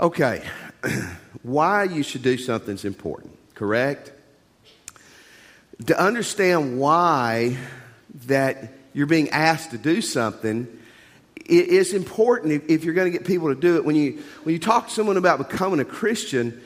Okay, 0.00 0.42
why 1.42 1.84
you 1.84 2.02
should 2.02 2.22
do 2.22 2.38
something 2.38 2.74
is 2.74 2.86
important, 2.86 3.36
correct? 3.54 4.10
To 5.86 6.00
understand 6.00 6.80
why 6.80 7.58
that 8.26 8.72
you're 8.94 9.06
being 9.06 9.28
asked 9.28 9.72
to 9.72 9.78
do 9.78 10.00
something 10.00 10.66
it 11.36 11.68
is 11.68 11.92
important 11.94 12.52
if, 12.52 12.70
if 12.70 12.84
you're 12.84 12.94
going 12.94 13.10
to 13.10 13.18
get 13.18 13.26
people 13.26 13.48
to 13.48 13.60
do 13.60 13.74
it. 13.76 13.84
When 13.84 13.96
you, 13.96 14.22
when 14.44 14.52
you 14.52 14.60
talk 14.60 14.86
to 14.86 14.94
someone 14.94 15.16
about 15.16 15.38
becoming 15.38 15.80
a 15.80 15.84
Christian, 15.84 16.60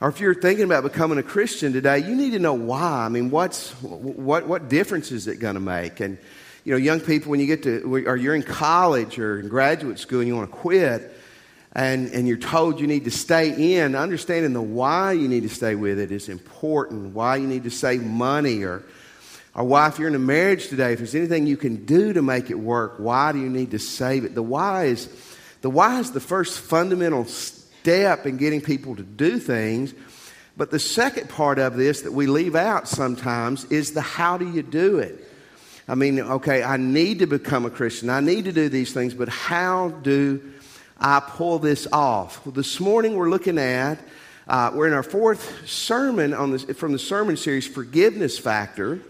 or 0.00 0.10
if 0.10 0.20
you're 0.20 0.34
thinking 0.34 0.66
about 0.66 0.82
becoming 0.82 1.16
a 1.16 1.22
Christian 1.22 1.72
today, 1.72 2.00
you 2.00 2.14
need 2.14 2.32
to 2.32 2.38
know 2.38 2.52
why. 2.52 3.06
I 3.06 3.08
mean, 3.08 3.30
what's, 3.30 3.70
what, 3.80 4.46
what 4.46 4.68
difference 4.68 5.10
is 5.10 5.26
it 5.26 5.38
going 5.38 5.54
to 5.54 5.60
make? 5.60 6.00
And, 6.00 6.18
you 6.64 6.72
know, 6.72 6.76
young 6.76 7.00
people, 7.00 7.30
when 7.30 7.40
you 7.40 7.46
get 7.46 7.62
to, 7.62 7.82
or 8.06 8.16
you're 8.16 8.34
in 8.34 8.42
college 8.42 9.18
or 9.18 9.40
in 9.40 9.48
graduate 9.48 9.98
school 9.98 10.20
and 10.20 10.28
you 10.28 10.36
want 10.36 10.50
to 10.50 10.56
quit, 10.56 11.10
and, 11.74 12.10
and 12.12 12.28
you're 12.28 12.36
told 12.36 12.80
you 12.80 12.86
need 12.86 13.04
to 13.04 13.10
stay 13.10 13.76
in, 13.76 13.94
understanding 13.94 14.52
the 14.52 14.62
why 14.62 15.12
you 15.12 15.26
need 15.26 15.42
to 15.42 15.48
stay 15.48 15.74
with 15.74 15.98
it 15.98 16.12
is 16.12 16.28
important. 16.28 17.14
Why 17.14 17.36
you 17.36 17.48
need 17.48 17.64
to 17.64 17.70
save 17.70 18.04
money, 18.04 18.62
or, 18.62 18.84
or 19.54 19.64
why, 19.64 19.88
if 19.88 19.98
you're 19.98 20.08
in 20.08 20.14
a 20.14 20.20
marriage 20.20 20.68
today, 20.68 20.92
if 20.92 20.98
there's 20.98 21.14
anything 21.14 21.46
you 21.46 21.56
can 21.56 21.84
do 21.84 22.12
to 22.12 22.22
make 22.22 22.50
it 22.50 22.58
work, 22.58 22.94
why 22.98 23.32
do 23.32 23.40
you 23.40 23.50
need 23.50 23.72
to 23.72 23.78
save 23.78 24.24
it? 24.24 24.34
The 24.34 24.42
why 24.42 24.84
is, 24.84 25.08
the 25.62 25.70
why 25.70 25.98
is 25.98 26.12
the 26.12 26.20
first 26.20 26.60
fundamental 26.60 27.24
step 27.84 28.24
in 28.24 28.38
getting 28.38 28.62
people 28.62 28.96
to 28.96 29.02
do 29.02 29.38
things. 29.38 29.92
But 30.56 30.70
the 30.70 30.78
second 30.78 31.28
part 31.28 31.58
of 31.58 31.76
this 31.76 32.02
that 32.02 32.12
we 32.12 32.26
leave 32.26 32.54
out 32.54 32.88
sometimes 32.88 33.64
is 33.66 33.92
the 33.92 34.00
how 34.00 34.38
do 34.38 34.50
you 34.50 34.62
do 34.62 34.98
it? 34.98 35.22
I 35.86 35.94
mean, 35.94 36.18
okay, 36.18 36.62
I 36.62 36.78
need 36.78 37.18
to 37.18 37.26
become 37.26 37.66
a 37.66 37.70
Christian. 37.70 38.08
I 38.08 38.20
need 38.20 38.46
to 38.46 38.52
do 38.52 38.70
these 38.70 38.94
things, 38.94 39.12
but 39.12 39.28
how 39.28 39.90
do 39.90 40.40
I 40.98 41.20
pull 41.20 41.58
this 41.58 41.86
off? 41.92 42.44
Well, 42.44 42.52
this 42.52 42.80
morning 42.80 43.16
we're 43.16 43.30
looking 43.30 43.58
at, 43.58 43.98
uh, 44.46 44.70
we're 44.74 44.86
in 44.86 44.92
our 44.92 45.02
fourth 45.02 45.68
sermon 45.68 46.34
on 46.34 46.52
this, 46.52 46.64
from 46.64 46.92
the 46.92 46.98
sermon 46.98 47.36
series, 47.36 47.66
Forgiveness 47.66 48.38
Factor. 48.38 49.00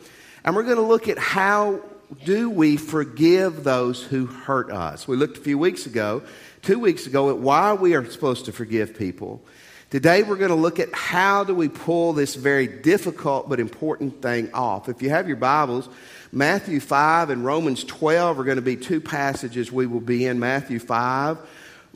And 0.45 0.55
we're 0.55 0.65
going 0.65 0.77
to 0.77 0.83
look 0.83 1.09
at 1.09 1.19
how 1.19 1.81
do 2.25 2.51
we 2.51 2.77
forgive 2.77 3.65
those 3.65 4.03
who 4.03 4.27
hurt 4.27 4.71
us. 4.71 5.09
We 5.09 5.17
looked 5.17 5.39
a 5.39 5.41
few 5.41 5.59
weeks 5.59 5.87
ago 5.87 6.23
two 6.65 6.79
weeks 6.79 7.07
ago 7.07 7.29
at 7.29 7.37
why 7.37 7.75
we 7.75 7.95
are 7.95 8.11
supposed 8.11 8.47
to 8.47 8.53
forgive 8.53 8.97
people. 8.97 9.43
Today 9.91 10.23
we're 10.23 10.37
going 10.37 10.49
to 10.49 10.57
look 10.57 10.81
at 10.81 10.93
how 10.95 11.45
do 11.45 11.55
we 11.55 11.69
pull 11.69 12.15
this 12.15 12.35
very 12.35 12.67
difficult 12.67 13.51
but 13.51 13.61
important 13.61 14.23
thing 14.23 14.53
off. 14.55 14.89
If 14.89 15.03
you 15.03 15.11
have 15.11 15.29
your 15.29 15.37
Bibles, 15.37 15.91
Matthew 16.33 16.81
5 16.81 17.29
and 17.29 17.45
Romans 17.45 17.85
12 17.85 18.41
are 18.41 18.45
going 18.45 18.57
to 18.57 18.63
be 18.63 18.77
two 18.77 19.01
passages 19.01 19.71
we 19.71 19.87
will 19.87 20.01
be 20.01 20.25
in. 20.27 20.41
Matthew 20.41 20.79
5, 20.79 21.39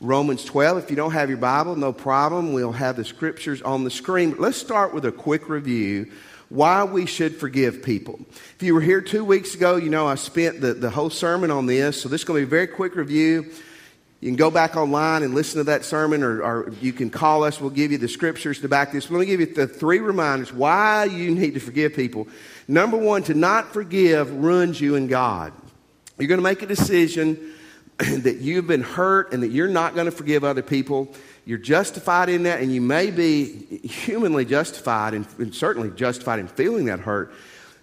Romans 0.01 0.45
12. 0.45 0.77
If 0.77 0.89
you 0.89 0.95
don't 0.95 1.11
have 1.11 1.29
your 1.29 1.37
Bible, 1.37 1.75
no 1.75 1.91
problem. 1.91 2.53
We'll 2.53 2.71
have 2.71 2.95
the 2.95 3.03
scriptures 3.03 3.61
on 3.61 3.83
the 3.83 3.91
screen. 3.91 4.35
Let's 4.39 4.57
start 4.57 4.93
with 4.93 5.03
a 5.05 5.11
quick 5.11 5.49
review 5.49 6.09
why 6.47 6.83
we 6.83 7.05
should 7.05 7.35
forgive 7.35 7.83
people. 7.83 8.19
If 8.29 8.63
you 8.63 8.73
were 8.73 8.81
here 8.81 9.01
two 9.01 9.23
weeks 9.23 9.53
ago, 9.53 9.75
you 9.75 9.89
know 9.89 10.07
I 10.07 10.15
spent 10.15 10.61
the, 10.61 10.73
the 10.73 10.89
whole 10.89 11.09
sermon 11.09 11.51
on 11.51 11.65
this, 11.65 12.01
so 12.01 12.09
this 12.09 12.21
is 12.21 12.25
going 12.25 12.41
to 12.41 12.45
be 12.45 12.49
a 12.49 12.49
very 12.49 12.67
quick 12.67 12.95
review. 12.95 13.51
You 14.21 14.29
can 14.29 14.35
go 14.35 14.49
back 14.49 14.75
online 14.75 15.23
and 15.23 15.35
listen 15.35 15.59
to 15.59 15.63
that 15.65 15.85
sermon, 15.85 16.23
or, 16.23 16.41
or, 16.41 16.73
you 16.81 16.91
can 16.91 17.09
call 17.09 17.43
us. 17.43 17.61
We'll 17.61 17.69
give 17.69 17.91
you 17.91 17.97
the 17.97 18.07
scriptures 18.07 18.59
to 18.61 18.67
back 18.67 18.91
this. 18.91 19.11
Let 19.11 19.19
me 19.19 19.25
give 19.25 19.39
you 19.41 19.45
the 19.45 19.67
three 19.67 19.99
reminders 19.99 20.51
why 20.51 21.05
you 21.05 21.31
need 21.35 21.53
to 21.53 21.59
forgive 21.59 21.93
people. 21.93 22.27
Number 22.67 22.97
one, 22.97 23.23
to 23.23 23.33
not 23.33 23.73
forgive 23.73 24.31
ruins 24.31 24.81
you 24.81 24.95
and 24.95 25.07
God. 25.07 25.53
You're 26.17 26.27
going 26.27 26.39
to 26.39 26.43
make 26.43 26.61
a 26.61 26.67
decision 26.67 27.53
that 28.21 28.37
you've 28.37 28.65
been 28.65 28.81
hurt 28.81 29.33
and 29.33 29.43
that 29.43 29.49
you're 29.49 29.67
not 29.67 29.93
going 29.93 30.05
to 30.05 30.11
forgive 30.11 30.45
other 30.45 30.61
people. 30.61 31.13
You're 31.45 31.57
justified 31.57 32.29
in 32.29 32.43
that, 32.43 32.61
and 32.61 32.73
you 32.73 32.79
may 32.79 33.11
be 33.11 33.45
humanly 33.83 34.45
justified 34.45 35.13
and, 35.13 35.27
and 35.37 35.53
certainly 35.53 35.89
justified 35.89 36.39
in 36.39 36.47
feeling 36.47 36.85
that 36.85 36.99
hurt. 36.99 37.33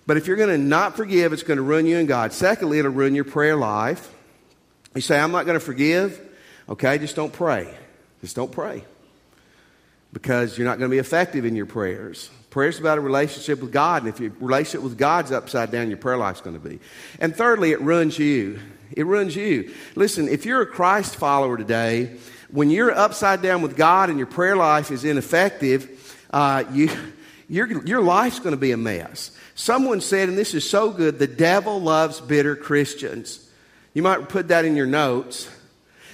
But 0.07 0.17
if 0.17 0.27
you're 0.27 0.37
going 0.37 0.49
to 0.51 0.59
not 0.59 0.97
forgive, 0.97 1.33
it's 1.33 1.43
going 1.43 1.59
to 1.59 1.63
ruin 1.63 1.85
you 1.85 1.99
and 1.99 2.09
God. 2.09 2.33
Secondly, 2.33 2.79
it'll 2.79 2.93
ruin 2.93 3.15
your 3.15 3.25
prayer 3.25 3.57
life. 3.57 4.11
You 4.95 5.03
say, 5.03 5.19
I'm 5.19 5.33
not 5.33 5.45
going 5.45 5.59
to 5.59 5.65
forgive. 5.65 6.19
Okay, 6.69 6.97
just 6.99 7.17
don't 7.17 7.33
pray. 7.33 7.69
Just 8.23 8.37
don't 8.37 8.53
pray. 8.53 8.85
Because 10.13 10.57
you're 10.57 10.67
not 10.67 10.79
going 10.79 10.91
to 10.91 10.95
be 10.95 10.99
effective 10.99 11.45
in 11.45 11.57
your 11.57 11.67
prayers. 11.67 12.31
Prayer's 12.49 12.79
about 12.79 12.97
a 12.97 13.03
relationship 13.03 13.61
with 13.61 13.71
God, 13.71 14.03
and 14.05 14.09
if 14.09 14.19
your 14.19 14.33
relationship 14.41 14.81
with 14.83 14.97
God's 14.97 15.31
upside 15.31 15.71
down, 15.71 15.89
your 15.89 15.99
prayer 15.99 16.17
life's 16.17 16.41
going 16.41 16.59
to 16.59 16.69
be. 16.69 16.79
And 17.21 17.37
thirdly, 17.37 17.73
it 17.73 17.83
ruins 17.83 18.19
you. 18.19 18.59
It 18.93 19.07
ruins 19.07 19.37
you. 19.37 19.73
Listen, 19.95 20.29
if 20.29 20.45
you're 20.47 20.63
a 20.63 20.67
Christ 20.67 21.17
follower 21.17 21.57
today, 21.57 22.17
when 22.51 22.71
you're 22.71 22.93
upside 22.93 23.43
down 23.43 23.63
with 23.63 23.77
God 23.77 24.09
and 24.09 24.19
your 24.19 24.27
prayer 24.27 24.57
life 24.57 24.91
is 24.91 25.05
ineffective, 25.05 26.17
uh, 26.31 26.65
you, 26.73 26.91
your, 27.49 27.85
your 27.85 28.03
life's 28.03 28.39
going 28.39 28.55
to 28.55 28.61
be 28.61 28.73
a 28.73 28.77
mess. 28.77 29.37
Someone 29.55 30.01
said, 30.01 30.29
and 30.29 30.37
this 30.37 30.55
is 30.55 30.69
so 30.69 30.91
good, 30.91 31.19
the 31.19 31.27
devil 31.27 31.81
loves 31.81 32.21
bitter 32.21 32.55
Christians. 32.57 33.49
You 33.95 34.03
might 34.03 34.29
put 34.29 34.49
that 34.49 34.65
in 34.65 34.77
your 34.77 34.87
notes. 34.87 35.49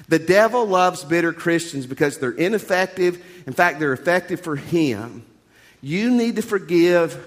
The 0.08 0.18
devil 0.18 0.66
loves 0.66 1.04
bitter 1.04 1.32
Christians 1.32 1.86
because 1.86 2.18
they're 2.18 2.30
ineffective. 2.30 3.24
In 3.46 3.52
fact, 3.52 3.80
they're 3.80 3.92
effective 3.92 4.40
for 4.40 4.56
him. 4.56 5.24
You 5.80 6.10
need 6.10 6.36
to 6.36 6.42
forgive 6.42 7.26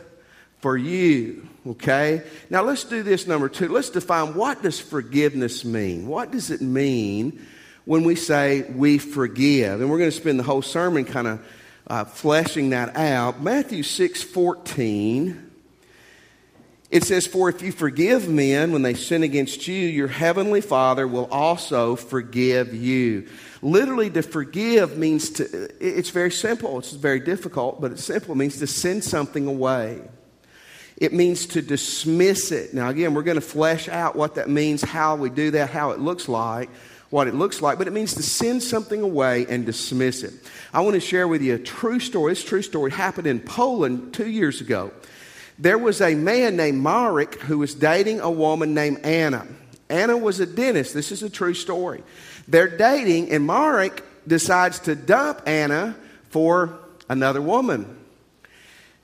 for 0.59 0.77
you, 0.77 1.47
okay? 1.67 2.23
Now 2.49 2.63
let's 2.63 2.83
do 2.83 3.03
this 3.03 3.27
number 3.27 3.49
2. 3.49 3.69
Let's 3.69 3.89
define 3.89 4.35
what 4.35 4.61
does 4.61 4.79
forgiveness 4.79 5.63
mean? 5.65 6.07
What 6.07 6.31
does 6.31 6.51
it 6.51 6.61
mean 6.61 7.45
when 7.85 8.03
we 8.03 8.15
say 8.15 8.63
we 8.63 8.97
forgive? 8.97 9.81
And 9.81 9.89
we're 9.89 9.99
going 9.99 10.11
to 10.11 10.15
spend 10.15 10.39
the 10.39 10.43
whole 10.43 10.61
sermon 10.61 11.05
kind 11.05 11.27
of 11.27 11.45
uh, 11.87 12.05
fleshing 12.05 12.71
that 12.71 12.95
out. 12.97 13.41
Matthew 13.41 13.83
6 13.83 14.23
14 14.23 15.45
it 16.91 17.03
says, 17.03 17.25
For 17.25 17.49
if 17.49 17.61
you 17.61 17.71
forgive 17.71 18.29
men 18.29 18.71
when 18.71 18.81
they 18.81 18.93
sin 18.93 19.23
against 19.23 19.67
you, 19.67 19.75
your 19.75 20.07
heavenly 20.07 20.61
Father 20.61 21.07
will 21.07 21.25
also 21.25 21.95
forgive 21.95 22.73
you. 22.73 23.27
Literally, 23.61 24.09
to 24.11 24.21
forgive 24.21 24.97
means 24.97 25.31
to, 25.31 25.69
it's 25.85 26.11
very 26.11 26.31
simple. 26.31 26.77
It's 26.79 26.93
very 26.93 27.19
difficult, 27.19 27.81
but 27.81 27.91
it's 27.91 28.03
simple. 28.03 28.33
It 28.33 28.37
means 28.37 28.59
to 28.59 28.67
send 28.67 29.03
something 29.03 29.47
away. 29.47 30.01
It 30.97 31.11
means 31.13 31.45
to 31.47 31.61
dismiss 31.61 32.51
it. 32.51 32.73
Now, 32.73 32.89
again, 32.89 33.13
we're 33.13 33.23
going 33.23 33.35
to 33.35 33.41
flesh 33.41 33.89
out 33.89 34.15
what 34.15 34.35
that 34.35 34.49
means, 34.49 34.81
how 34.81 35.15
we 35.15 35.29
do 35.29 35.51
that, 35.51 35.69
how 35.69 35.91
it 35.91 35.99
looks 35.99 36.29
like, 36.29 36.69
what 37.09 37.27
it 37.27 37.35
looks 37.35 37.61
like, 37.61 37.77
but 37.77 37.87
it 37.87 37.93
means 37.93 38.13
to 38.15 38.23
send 38.23 38.63
something 38.63 39.01
away 39.01 39.45
and 39.47 39.65
dismiss 39.65 40.23
it. 40.23 40.33
I 40.73 40.81
want 40.81 40.95
to 40.95 40.99
share 41.01 41.27
with 41.27 41.41
you 41.41 41.55
a 41.55 41.59
true 41.59 41.99
story. 41.99 42.31
This 42.31 42.43
true 42.43 42.61
story 42.61 42.91
happened 42.91 43.27
in 43.27 43.39
Poland 43.39 44.13
two 44.13 44.29
years 44.29 44.61
ago. 44.61 44.91
There 45.59 45.77
was 45.77 46.01
a 46.01 46.15
man 46.15 46.55
named 46.55 46.81
Marek 46.81 47.35
who 47.41 47.59
was 47.59 47.75
dating 47.75 48.19
a 48.21 48.31
woman 48.31 48.73
named 48.73 48.99
Anna. 49.05 49.47
Anna 49.89 50.17
was 50.17 50.39
a 50.39 50.45
dentist. 50.45 50.93
This 50.93 51.11
is 51.11 51.23
a 51.23 51.29
true 51.29 51.53
story. 51.53 52.03
They're 52.47 52.75
dating, 52.75 53.31
and 53.31 53.45
Marek 53.45 54.03
decides 54.27 54.79
to 54.79 54.95
dump 54.95 55.41
Anna 55.45 55.95
for 56.29 56.79
another 57.07 57.41
woman. 57.41 57.97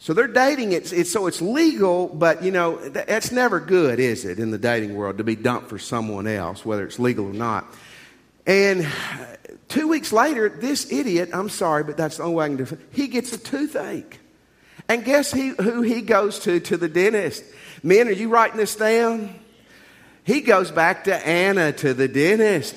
So 0.02 0.16
they're 0.16 0.28
dating. 0.28 0.72
It's, 0.72 0.92
it's, 0.92 1.12
so 1.12 1.28
it's 1.28 1.44
legal, 1.44 2.08
but 2.08 2.44
you 2.44 2.50
know 2.50 2.78
that's 2.90 3.32
never 3.32 3.60
good, 3.60 4.00
is 4.00 4.26
it, 4.26 4.40
in 4.40 4.50
the 4.50 4.58
dating 4.58 4.96
world 4.96 5.20
to 5.20 5.24
be 5.24 5.36
dumped 5.36 5.70
for 5.70 5.78
someone 5.78 6.26
else, 6.26 6.66
whether 6.66 6.84
it's 6.84 6.98
legal 6.98 7.28
or 7.28 7.34
not. 7.34 7.72
And 8.48 8.82
uh, 8.82 9.26
two 9.68 9.88
weeks 9.88 10.12
later, 10.12 10.50
this 10.50 10.92
idiot, 10.92 11.30
I'm 11.34 11.50
sorry, 11.50 11.84
but 11.84 11.98
that's 11.98 12.18
the 12.18 12.24
only 12.24 12.36
way 12.36 12.46
I 12.46 12.48
can 12.48 12.62
it, 12.62 12.80
he 12.92 13.10
gets 13.10 13.32
a 13.32 13.38
toothache. 13.38 14.20
And 14.90 15.06
guess 15.06 15.32
he, 15.32 15.50
who 15.50 15.84
he 15.84 16.02
goes 16.02 16.40
to 16.40 16.60
to 16.60 16.78
the 16.78 16.90
dentist? 16.90 17.44
Men, 17.84 18.08
are 18.08 18.12
you 18.12 18.30
writing 18.30 18.58
this 18.58 18.76
down? 18.76 19.36
He 20.24 20.42
goes 20.42 20.72
back 20.72 21.04
to 21.04 21.16
Anna 21.16 21.74
to 21.74 21.94
the 21.94 22.08
dentist 22.08 22.76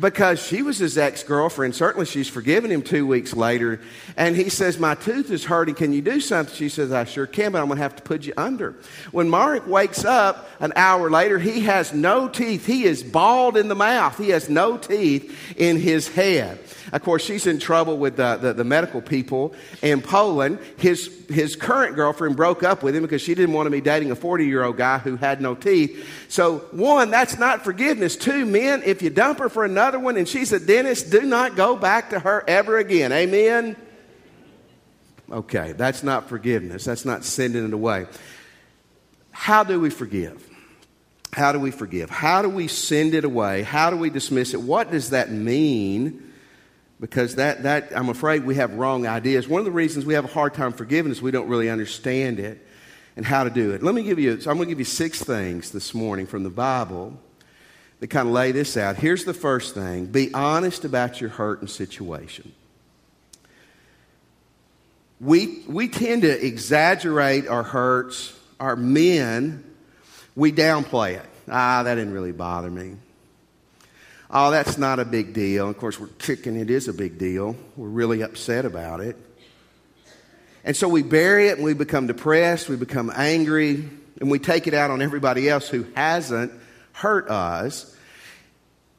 because 0.00 0.44
she 0.44 0.62
was 0.62 0.78
his 0.78 0.98
ex 0.98 1.22
girlfriend. 1.22 1.74
Certainly, 1.74 2.06
she's 2.06 2.28
forgiven 2.28 2.70
him 2.70 2.82
two 2.82 3.06
weeks 3.06 3.34
later. 3.34 3.80
And 4.16 4.36
he 4.36 4.48
says, 4.48 4.78
My 4.78 4.94
tooth 4.94 5.30
is 5.30 5.44
hurting. 5.44 5.74
Can 5.74 5.92
you 5.92 6.02
do 6.02 6.20
something? 6.20 6.54
She 6.54 6.68
says, 6.68 6.92
I 6.92 7.04
sure 7.04 7.26
can, 7.26 7.52
but 7.52 7.60
I'm 7.60 7.66
going 7.66 7.76
to 7.76 7.82
have 7.82 7.96
to 7.96 8.02
put 8.02 8.24
you 8.24 8.32
under. 8.36 8.74
When 9.12 9.30
Marek 9.30 9.66
wakes 9.66 10.04
up 10.04 10.48
an 10.60 10.72
hour 10.76 11.10
later, 11.10 11.38
he 11.38 11.60
has 11.60 11.92
no 11.92 12.28
teeth. 12.28 12.66
He 12.66 12.84
is 12.84 13.02
bald 13.02 13.56
in 13.56 13.68
the 13.68 13.74
mouth, 13.74 14.18
he 14.18 14.30
has 14.30 14.48
no 14.48 14.76
teeth 14.76 15.54
in 15.56 15.78
his 15.78 16.08
head. 16.08 16.58
Of 16.94 17.02
course, 17.02 17.24
she's 17.24 17.48
in 17.48 17.58
trouble 17.58 17.98
with 17.98 18.18
the, 18.18 18.36
the, 18.36 18.52
the, 18.52 18.62
medical 18.62 19.02
people 19.02 19.52
in 19.82 20.00
Poland. 20.00 20.60
His, 20.76 21.10
his 21.28 21.56
current 21.56 21.96
girlfriend 21.96 22.36
broke 22.36 22.62
up 22.62 22.84
with 22.84 22.94
him 22.94 23.02
because 23.02 23.20
she 23.20 23.34
didn't 23.34 23.52
want 23.52 23.66
to 23.66 23.70
be 23.72 23.80
dating 23.80 24.12
a 24.12 24.14
40 24.14 24.46
year 24.46 24.62
old 24.62 24.76
guy 24.76 24.98
who 24.98 25.16
had 25.16 25.40
no 25.40 25.56
teeth. 25.56 26.08
So, 26.28 26.58
one, 26.70 27.10
that's 27.10 27.36
not 27.36 27.64
forgiveness. 27.64 28.14
Two, 28.14 28.46
men, 28.46 28.84
if 28.84 29.02
you 29.02 29.10
dump 29.10 29.40
her 29.40 29.48
for 29.48 29.64
another 29.64 29.98
one 29.98 30.16
and 30.16 30.28
she's 30.28 30.52
a 30.52 30.60
dentist, 30.60 31.10
do 31.10 31.22
not 31.22 31.56
go 31.56 31.74
back 31.74 32.10
to 32.10 32.20
her 32.20 32.44
ever 32.46 32.78
again. 32.78 33.10
Amen? 33.10 33.74
Okay, 35.28 35.72
that's 35.72 36.04
not 36.04 36.28
forgiveness. 36.28 36.84
That's 36.84 37.04
not 37.04 37.24
sending 37.24 37.64
it 37.64 37.74
away. 37.74 38.06
How 39.32 39.64
do 39.64 39.80
we 39.80 39.90
forgive? 39.90 40.48
How 41.32 41.50
do 41.50 41.58
we 41.58 41.72
forgive? 41.72 42.08
How 42.08 42.40
do 42.40 42.48
we 42.48 42.68
send 42.68 43.14
it 43.14 43.24
away? 43.24 43.64
How 43.64 43.90
do 43.90 43.96
we 43.96 44.10
dismiss 44.10 44.54
it? 44.54 44.62
What 44.62 44.92
does 44.92 45.10
that 45.10 45.32
mean? 45.32 46.23
Because 47.00 47.36
that, 47.36 47.64
that 47.64 47.96
I'm 47.96 48.08
afraid 48.08 48.44
we 48.44 48.54
have 48.56 48.72
wrong 48.74 49.06
ideas. 49.06 49.48
One 49.48 49.58
of 49.58 49.64
the 49.64 49.72
reasons 49.72 50.06
we 50.06 50.14
have 50.14 50.24
a 50.24 50.28
hard 50.28 50.54
time 50.54 50.72
forgiving 50.72 51.10
is 51.12 51.20
we 51.20 51.30
don't 51.30 51.48
really 51.48 51.68
understand 51.68 52.38
it 52.38 52.64
and 53.16 53.24
how 53.24 53.44
to 53.44 53.50
do 53.50 53.72
it. 53.72 53.82
Let 53.82 53.94
me 53.94 54.02
give 54.02 54.18
you, 54.18 54.40
so 54.40 54.50
I'm 54.50 54.56
going 54.56 54.68
to 54.68 54.70
give 54.70 54.78
you 54.78 54.84
six 54.84 55.22
things 55.22 55.70
this 55.70 55.94
morning 55.94 56.26
from 56.26 56.42
the 56.42 56.50
Bible 56.50 57.18
that 58.00 58.08
kind 58.08 58.28
of 58.28 58.34
lay 58.34 58.52
this 58.52 58.76
out. 58.76 58.96
Here's 58.96 59.24
the 59.24 59.34
first 59.34 59.74
thing 59.74 60.06
be 60.06 60.32
honest 60.34 60.84
about 60.84 61.20
your 61.20 61.30
hurt 61.30 61.60
and 61.60 61.70
situation. 61.70 62.52
We, 65.20 65.62
we 65.68 65.88
tend 65.88 66.22
to 66.22 66.46
exaggerate 66.46 67.48
our 67.48 67.62
hurts. 67.62 68.38
Our 68.60 68.76
men, 68.76 69.64
we 70.36 70.52
downplay 70.52 71.14
it. 71.14 71.26
Ah, 71.48 71.82
that 71.82 71.94
didn't 71.94 72.12
really 72.12 72.32
bother 72.32 72.70
me. 72.70 72.96
Oh, 74.30 74.50
that's 74.50 74.78
not 74.78 74.98
a 74.98 75.04
big 75.04 75.32
deal. 75.32 75.68
Of 75.68 75.78
course, 75.78 76.00
we're 76.00 76.08
kicking 76.18 76.56
it 76.56 76.70
is 76.70 76.88
a 76.88 76.92
big 76.92 77.18
deal. 77.18 77.56
We're 77.76 77.88
really 77.88 78.22
upset 78.22 78.64
about 78.64 79.00
it. 79.00 79.16
And 80.64 80.74
so 80.76 80.88
we 80.88 81.02
bury 81.02 81.48
it 81.48 81.56
and 81.56 81.64
we 81.64 81.74
become 81.74 82.06
depressed, 82.06 82.68
we 82.68 82.76
become 82.76 83.12
angry, 83.14 83.88
and 84.20 84.30
we 84.30 84.38
take 84.38 84.66
it 84.66 84.74
out 84.74 84.90
on 84.90 85.02
everybody 85.02 85.48
else 85.48 85.68
who 85.68 85.86
hasn't 85.94 86.52
hurt 86.92 87.28
us. 87.28 87.94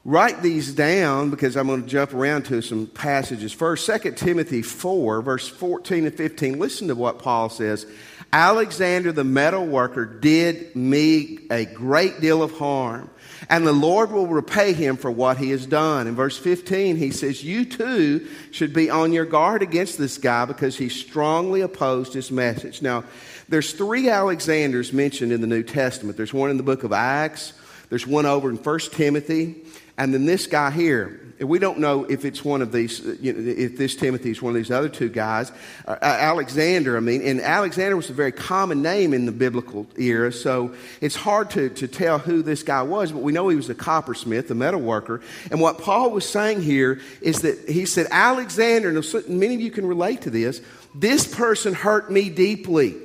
Write 0.03 0.43
these 0.43 0.71
down 0.75 1.31
because 1.31 1.57
I'm 1.57 1.65
going 1.65 1.81
to 1.81 1.87
jump 1.87 2.13
around 2.13 2.45
to 2.45 2.61
some 2.61 2.85
passages. 2.85 3.51
First, 3.51 3.87
2 3.87 4.11
Timothy 4.11 4.61
4, 4.61 5.23
verse 5.23 5.47
14 5.47 6.05
and 6.05 6.15
15. 6.15 6.59
Listen 6.59 6.89
to 6.89 6.95
what 6.95 7.17
Paul 7.17 7.49
says. 7.49 7.87
Alexander 8.31 9.11
the 9.11 9.23
metal 9.23 9.65
worker 9.65 10.05
did 10.05 10.75
me 10.75 11.39
a 11.49 11.65
great 11.65 12.21
deal 12.21 12.43
of 12.43 12.51
harm, 12.51 13.09
and 13.49 13.65
the 13.65 13.73
Lord 13.73 14.11
will 14.11 14.27
repay 14.27 14.73
him 14.73 14.97
for 14.97 15.11
what 15.11 15.37
he 15.37 15.51
has 15.51 15.65
done. 15.65 16.07
In 16.07 16.15
verse 16.15 16.37
15, 16.37 16.97
he 16.97 17.11
says, 17.11 17.43
You 17.43 17.65
too 17.65 18.27
should 18.51 18.73
be 18.73 18.89
on 18.89 19.13
your 19.13 19.25
guard 19.25 19.61
against 19.61 19.97
this 19.97 20.17
guy 20.17 20.45
because 20.45 20.77
he 20.77 20.89
strongly 20.89 21.61
opposed 21.61 22.13
his 22.13 22.31
message. 22.31 22.81
Now, 22.81 23.03
there's 23.47 23.73
three 23.73 24.09
Alexanders 24.09 24.91
mentioned 24.91 25.31
in 25.31 25.41
the 25.41 25.47
New 25.47 25.63
Testament. 25.63 26.17
There's 26.17 26.33
one 26.33 26.49
in 26.49 26.57
the 26.57 26.63
book 26.63 26.83
of 26.83 26.91
Acts, 26.91 27.53
there's 27.89 28.07
one 28.07 28.25
over 28.25 28.49
in 28.49 28.57
1 28.57 28.79
Timothy, 28.91 29.55
and 29.97 30.13
then 30.13 30.25
this 30.25 30.47
guy 30.47 30.71
here, 30.71 31.24
we 31.39 31.59
don't 31.59 31.79
know 31.79 32.05
if 32.05 32.23
it's 32.23 32.45
one 32.45 32.61
of 32.61 32.71
these, 32.71 32.99
you 33.19 33.33
know, 33.33 33.39
if 33.39 33.77
this 33.77 33.95
Timothy 33.95 34.31
is 34.31 34.41
one 34.41 34.51
of 34.51 34.55
these 34.55 34.71
other 34.71 34.87
two 34.89 35.09
guys. 35.09 35.51
Uh, 35.85 35.97
Alexander, 36.01 36.95
I 36.95 37.01
mean, 37.01 37.21
and 37.21 37.41
Alexander 37.41 37.95
was 37.95 38.09
a 38.09 38.13
very 38.13 38.31
common 38.31 38.81
name 38.81 39.13
in 39.13 39.25
the 39.25 39.31
biblical 39.31 39.85
era, 39.97 40.31
so 40.31 40.73
it's 41.01 41.15
hard 41.15 41.49
to, 41.51 41.69
to 41.69 41.87
tell 41.87 42.19
who 42.19 42.41
this 42.41 42.63
guy 42.63 42.83
was, 42.83 43.11
but 43.11 43.21
we 43.21 43.33
know 43.33 43.49
he 43.49 43.55
was 43.55 43.69
a 43.69 43.75
coppersmith, 43.75 44.49
a 44.49 44.55
metal 44.55 44.79
worker. 44.79 45.21
And 45.51 45.59
what 45.59 45.79
Paul 45.79 46.11
was 46.11 46.27
saying 46.27 46.61
here 46.61 47.01
is 47.21 47.41
that 47.41 47.69
he 47.69 47.85
said, 47.85 48.07
Alexander, 48.11 48.89
and 48.89 49.29
many 49.29 49.55
of 49.55 49.61
you 49.61 49.71
can 49.71 49.85
relate 49.85 50.21
to 50.21 50.29
this, 50.29 50.61
this 50.93 51.27
person 51.27 51.73
hurt 51.73 52.09
me 52.09 52.29
deeply. 52.29 52.95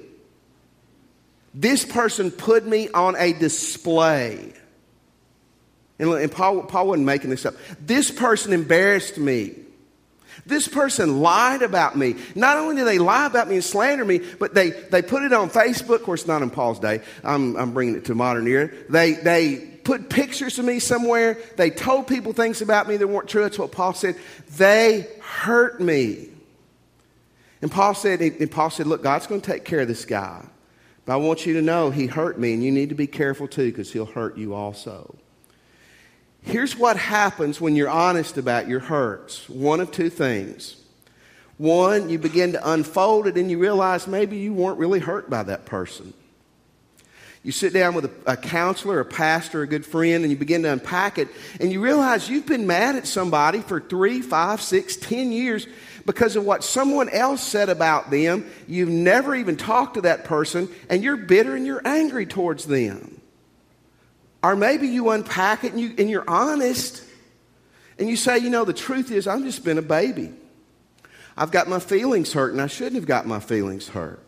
This 1.52 1.84
person 1.84 2.30
put 2.30 2.64
me 2.64 2.88
on 2.90 3.16
a 3.16 3.32
display. 3.32 4.52
And, 6.00 6.32
Paul, 6.32 6.62
Paul 6.62 6.88
wasn't 6.88 7.06
making 7.06 7.30
this 7.30 7.46
up. 7.46 7.54
This 7.80 8.10
person 8.10 8.52
embarrassed 8.52 9.18
me. 9.18 9.54
This 10.46 10.66
person 10.66 11.20
lied 11.20 11.60
about 11.60 11.96
me. 11.96 12.16
Not 12.34 12.56
only 12.56 12.76
did 12.76 12.86
they 12.86 12.98
lie 12.98 13.26
about 13.26 13.48
me 13.48 13.56
and 13.56 13.64
slander 13.64 14.04
me, 14.04 14.20
but 14.38 14.54
they, 14.54 14.70
they 14.70 15.02
put 15.02 15.22
it 15.22 15.32
on 15.34 15.50
Facebook. 15.50 15.96
Of 15.96 16.02
course, 16.04 16.26
not 16.26 16.40
in 16.40 16.48
Paul's 16.48 16.78
day. 16.78 17.02
I'm, 17.22 17.56
I'm 17.56 17.74
bringing 17.74 17.96
it 17.96 18.06
to 18.06 18.14
modern 18.14 18.46
era. 18.48 18.70
They, 18.88 19.12
they 19.12 19.56
put 19.84 20.08
pictures 20.08 20.58
of 20.58 20.64
me 20.64 20.78
somewhere. 20.78 21.36
They 21.56 21.68
told 21.68 22.06
people 22.06 22.32
things 22.32 22.62
about 22.62 22.88
me 22.88 22.96
that 22.96 23.06
weren't 23.06 23.28
true. 23.28 23.42
That's 23.42 23.58
what 23.58 23.70
Paul 23.70 23.92
said. 23.92 24.16
They 24.56 25.06
hurt 25.20 25.80
me. 25.80 26.28
And 27.60 27.70
Paul 27.70 27.92
said, 27.94 28.22
and 28.22 28.50
Paul 28.50 28.70
said, 28.70 28.86
look, 28.86 29.02
God's 29.02 29.26
going 29.26 29.42
to 29.42 29.52
take 29.52 29.66
care 29.66 29.80
of 29.80 29.88
this 29.88 30.06
guy. 30.06 30.42
But 31.04 31.12
I 31.12 31.16
want 31.16 31.44
you 31.44 31.54
to 31.54 31.62
know 31.62 31.90
he 31.90 32.06
hurt 32.06 32.38
me, 32.38 32.54
and 32.54 32.64
you 32.64 32.70
need 32.70 32.88
to 32.88 32.94
be 32.94 33.06
careful 33.06 33.46
too, 33.46 33.70
because 33.70 33.92
he'll 33.92 34.06
hurt 34.06 34.38
you 34.38 34.54
also. 34.54 35.14
Here's 36.42 36.76
what 36.76 36.96
happens 36.96 37.60
when 37.60 37.76
you're 37.76 37.90
honest 37.90 38.38
about 38.38 38.68
your 38.68 38.80
hurts 38.80 39.48
one 39.48 39.80
of 39.80 39.90
two 39.90 40.10
things. 40.10 40.76
One, 41.58 42.08
you 42.08 42.18
begin 42.18 42.52
to 42.52 42.70
unfold 42.70 43.26
it 43.26 43.36
and 43.36 43.50
you 43.50 43.58
realize 43.58 44.06
maybe 44.06 44.38
you 44.38 44.54
weren't 44.54 44.78
really 44.78 44.98
hurt 44.98 45.28
by 45.28 45.42
that 45.42 45.66
person. 45.66 46.14
You 47.42 47.52
sit 47.52 47.72
down 47.72 47.94
with 47.94 48.06
a, 48.06 48.32
a, 48.32 48.36
counselor, 48.36 49.00
a 49.00 49.04
pastor, 49.04 49.62
a 49.62 49.66
good 49.66 49.86
friend, 49.86 50.24
and 50.24 50.30
you 50.30 50.36
begin 50.36 50.62
to 50.64 50.72
unpack 50.72 51.16
it, 51.16 51.28
and 51.58 51.72
you 51.72 51.82
realize 51.82 52.28
you've 52.28 52.46
been 52.46 52.66
mad 52.66 52.96
at 52.96 53.06
somebody 53.06 53.60
for 53.60 53.80
three, 53.80 54.20
five, 54.20 54.60
six, 54.60 54.96
ten 54.96 55.32
years 55.32 55.66
because 56.04 56.36
of 56.36 56.44
what 56.44 56.62
someone 56.62 57.08
else 57.08 57.42
said 57.42 57.70
about 57.70 58.10
them. 58.10 58.50
You've 58.66 58.90
never 58.90 59.34
even 59.34 59.56
talked 59.56 59.94
to 59.94 60.02
that 60.02 60.24
person, 60.24 60.68
and 60.90 61.02
you're 61.02 61.16
bitter 61.16 61.56
and 61.56 61.64
you're 61.64 61.80
angry 61.82 62.26
towards 62.26 62.66
them. 62.66 63.19
Or 64.42 64.56
maybe 64.56 64.88
you 64.88 65.10
unpack 65.10 65.64
it 65.64 65.72
and, 65.72 65.80
you, 65.80 65.94
and 65.98 66.08
you're 66.08 66.28
honest 66.28 67.04
and 67.98 68.08
you 68.08 68.16
say, 68.16 68.38
you 68.38 68.48
know, 68.48 68.64
the 68.64 68.72
truth 68.72 69.10
is, 69.10 69.26
I've 69.26 69.42
just 69.42 69.62
been 69.62 69.76
a 69.76 69.82
baby. 69.82 70.32
I've 71.36 71.50
got 71.50 71.68
my 71.68 71.78
feelings 71.78 72.32
hurt 72.32 72.52
and 72.52 72.60
I 72.60 72.66
shouldn't 72.66 72.96
have 72.96 73.06
got 73.06 73.26
my 73.26 73.40
feelings 73.40 73.88
hurt. 73.88 74.24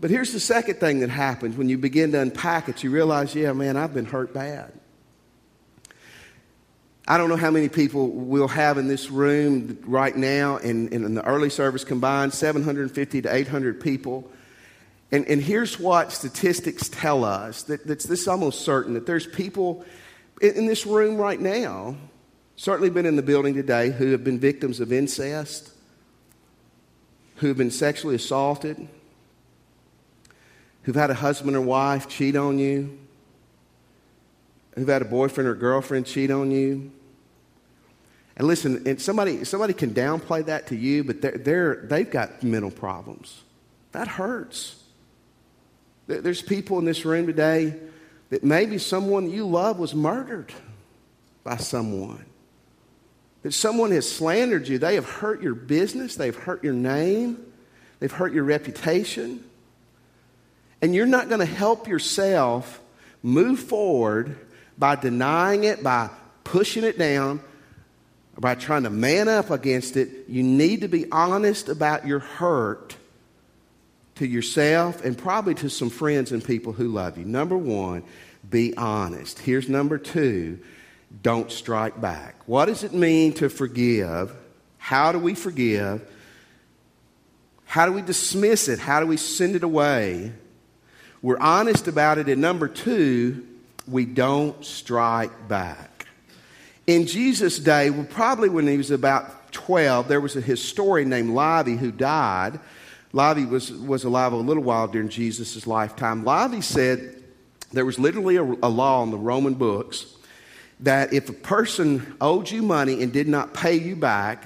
But 0.00 0.10
here's 0.10 0.32
the 0.32 0.40
second 0.40 0.76
thing 0.76 1.00
that 1.00 1.10
happens 1.10 1.56
when 1.56 1.68
you 1.68 1.78
begin 1.78 2.12
to 2.12 2.20
unpack 2.20 2.68
it. 2.68 2.82
You 2.82 2.90
realize, 2.90 3.34
yeah, 3.34 3.52
man, 3.52 3.76
I've 3.76 3.94
been 3.94 4.04
hurt 4.04 4.32
bad. 4.32 4.72
I 7.06 7.18
don't 7.18 7.28
know 7.28 7.36
how 7.36 7.50
many 7.50 7.68
people 7.68 8.08
we'll 8.08 8.48
have 8.48 8.78
in 8.78 8.86
this 8.86 9.10
room 9.10 9.78
right 9.82 10.16
now 10.16 10.58
and, 10.58 10.92
in 10.92 11.14
the 11.14 11.24
early 11.24 11.50
service 11.50 11.84
combined 11.84 12.32
750 12.32 13.22
to 13.22 13.34
800 13.34 13.80
people 13.80 14.30
and, 15.12 15.26
and 15.28 15.42
here's 15.42 15.78
what 15.78 16.10
statistics 16.10 16.88
tell 16.88 17.22
us 17.22 17.64
that, 17.64 17.86
that's 17.86 18.04
this 18.04 18.22
is 18.22 18.28
almost 18.28 18.62
certain 18.62 18.94
that 18.94 19.04
there's 19.04 19.26
people 19.26 19.84
in, 20.40 20.54
in 20.54 20.66
this 20.66 20.86
room 20.86 21.18
right 21.18 21.38
now, 21.38 21.94
certainly 22.56 22.88
been 22.88 23.04
in 23.04 23.16
the 23.16 23.22
building 23.22 23.54
today, 23.54 23.90
who 23.90 24.12
have 24.12 24.24
been 24.24 24.38
victims 24.38 24.80
of 24.80 24.90
incest, 24.90 25.70
who 27.36 27.48
have 27.48 27.58
been 27.58 27.70
sexually 27.70 28.14
assaulted, 28.14 28.88
who've 30.84 30.96
had 30.96 31.10
a 31.10 31.14
husband 31.14 31.56
or 31.56 31.60
wife 31.60 32.08
cheat 32.08 32.34
on 32.34 32.58
you, 32.58 32.98
who've 34.74 34.88
had 34.88 35.02
a 35.02 35.06
boyfriend 35.06 35.46
or 35.46 35.54
girlfriend 35.54 36.06
cheat 36.06 36.30
on 36.30 36.50
you. 36.50 36.90
And 38.34 38.46
listen, 38.48 38.82
and 38.88 38.98
somebody, 38.98 39.44
somebody 39.44 39.74
can 39.74 39.90
downplay 39.90 40.46
that 40.46 40.68
to 40.68 40.76
you, 40.76 41.04
but 41.04 41.20
they're, 41.20 41.36
they're, 41.36 41.74
they've 41.84 42.10
got 42.10 42.42
mental 42.42 42.70
problems. 42.70 43.42
That 43.92 44.08
hurts. 44.08 44.81
There's 46.06 46.42
people 46.42 46.78
in 46.78 46.84
this 46.84 47.04
room 47.04 47.26
today 47.26 47.74
that 48.30 48.42
maybe 48.42 48.78
someone 48.78 49.30
you 49.30 49.46
love 49.46 49.78
was 49.78 49.94
murdered 49.94 50.52
by 51.44 51.56
someone. 51.56 52.24
That 53.42 53.52
someone 53.52 53.90
has 53.92 54.10
slandered 54.10 54.68
you. 54.68 54.78
They 54.78 54.94
have 54.94 55.08
hurt 55.08 55.42
your 55.42 55.54
business, 55.54 56.16
they've 56.16 56.34
hurt 56.34 56.64
your 56.64 56.74
name, 56.74 57.44
they've 57.98 58.12
hurt 58.12 58.32
your 58.32 58.44
reputation. 58.44 59.44
And 60.80 60.94
you're 60.94 61.06
not 61.06 61.28
going 61.28 61.40
to 61.40 61.46
help 61.46 61.86
yourself 61.86 62.80
move 63.22 63.60
forward 63.60 64.36
by 64.76 64.96
denying 64.96 65.64
it, 65.64 65.82
by 65.82 66.10
pushing 66.42 66.82
it 66.84 66.98
down, 66.98 67.40
by 68.38 68.54
trying 68.54 68.82
to 68.84 68.90
man 68.90 69.28
up 69.28 69.50
against 69.50 69.96
it. 69.96 70.08
You 70.28 70.42
need 70.42 70.80
to 70.80 70.88
be 70.88 71.10
honest 71.12 71.68
about 71.68 72.06
your 72.06 72.18
hurt 72.18 72.96
to 74.16 74.26
yourself 74.26 75.04
and 75.04 75.16
probably 75.16 75.54
to 75.56 75.70
some 75.70 75.90
friends 75.90 76.32
and 76.32 76.44
people 76.44 76.72
who 76.72 76.88
love 76.88 77.18
you. 77.18 77.24
Number 77.24 77.56
one, 77.56 78.02
be 78.48 78.76
honest. 78.76 79.38
Here's 79.38 79.68
number 79.68 79.98
two 79.98 80.60
don't 81.20 81.52
strike 81.52 82.00
back. 82.00 82.36
What 82.46 82.66
does 82.66 82.84
it 82.84 82.94
mean 82.94 83.34
to 83.34 83.50
forgive? 83.50 84.32
How 84.78 85.12
do 85.12 85.18
we 85.18 85.34
forgive? 85.34 86.08
How 87.66 87.86
do 87.86 87.92
we 87.92 88.02
dismiss 88.02 88.68
it? 88.68 88.78
How 88.78 89.00
do 89.00 89.06
we 89.06 89.16
send 89.16 89.56
it 89.56 89.62
away? 89.62 90.32
We're 91.20 91.38
honest 91.38 91.86
about 91.86 92.18
it. 92.18 92.28
And 92.28 92.40
number 92.40 92.68
two, 92.68 93.46
we 93.86 94.04
don't 94.04 94.64
strike 94.64 95.48
back. 95.48 96.06
In 96.86 97.06
Jesus' 97.06 97.58
day, 97.58 97.90
well, 97.90 98.04
probably 98.04 98.48
when 98.48 98.66
he 98.66 98.76
was 98.76 98.90
about 98.90 99.52
12, 99.52 100.08
there 100.08 100.20
was 100.20 100.34
a 100.34 100.40
historian 100.40 101.08
named 101.08 101.30
Livy 101.30 101.76
who 101.76 101.92
died. 101.92 102.58
Livy 103.12 103.44
was, 103.44 103.70
was 103.72 104.04
alive 104.04 104.32
a 104.32 104.36
little 104.36 104.62
while 104.62 104.88
during 104.88 105.08
Jesus' 105.08 105.66
lifetime. 105.66 106.24
Livy 106.24 106.60
said 106.60 107.22
there 107.72 107.84
was 107.84 107.98
literally 107.98 108.36
a, 108.36 108.42
a 108.42 108.68
law 108.68 109.02
in 109.02 109.10
the 109.10 109.18
Roman 109.18 109.54
books 109.54 110.06
that 110.80 111.12
if 111.12 111.28
a 111.28 111.34
person 111.34 112.16
owed 112.20 112.50
you 112.50 112.62
money 112.62 113.02
and 113.02 113.12
did 113.12 113.28
not 113.28 113.54
pay 113.54 113.74
you 113.74 113.96
back, 113.96 114.44